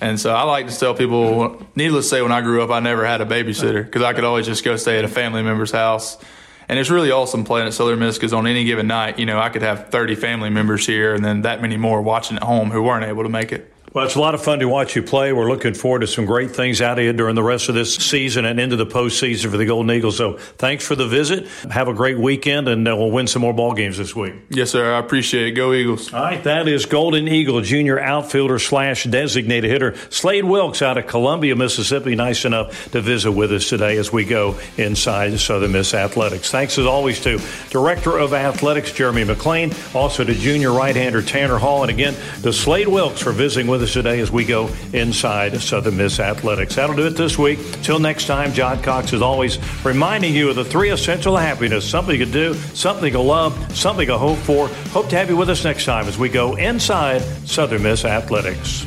[0.00, 2.80] And so I like to tell people, needless to say, when I grew up, I
[2.80, 5.70] never had a babysitter because I could always just go stay at a family member's
[5.70, 6.18] house.
[6.68, 9.38] And it's really awesome playing at Southern Miss because on any given night, you know,
[9.38, 12.70] I could have 30 family members here and then that many more watching at home
[12.70, 13.70] who weren't able to make it.
[13.94, 15.32] Well, it's a lot of fun to watch you play.
[15.32, 17.94] We're looking forward to some great things out of you during the rest of this
[17.94, 20.16] season and into the postseason for the Golden Eagles.
[20.16, 21.46] So thanks for the visit.
[21.70, 24.34] Have a great weekend, and uh, we'll win some more ball games this week.
[24.50, 24.92] Yes, sir.
[24.92, 25.52] I appreciate it.
[25.52, 26.12] Go Eagles.
[26.12, 26.42] All right.
[26.42, 32.16] That is Golden Eagle junior outfielder slash designated hitter Slade Wilks out of Columbia, Mississippi.
[32.16, 36.50] Nice enough to visit with us today as we go inside Southern Miss Athletics.
[36.50, 37.38] Thanks as always to
[37.70, 42.88] Director of Athletics Jeremy McClain, also to junior right-hander Tanner Hall, and again to Slade
[42.88, 46.76] Wilks for visiting with us today as we go inside Southern Miss Athletics.
[46.76, 47.58] That'll do it this week.
[47.82, 52.18] Till next time, John Cox is always reminding you of the three essential happiness something
[52.18, 54.68] to do, something to love, something to hope for.
[54.68, 58.86] Hope to have you with us next time as we go inside Southern Miss Athletics.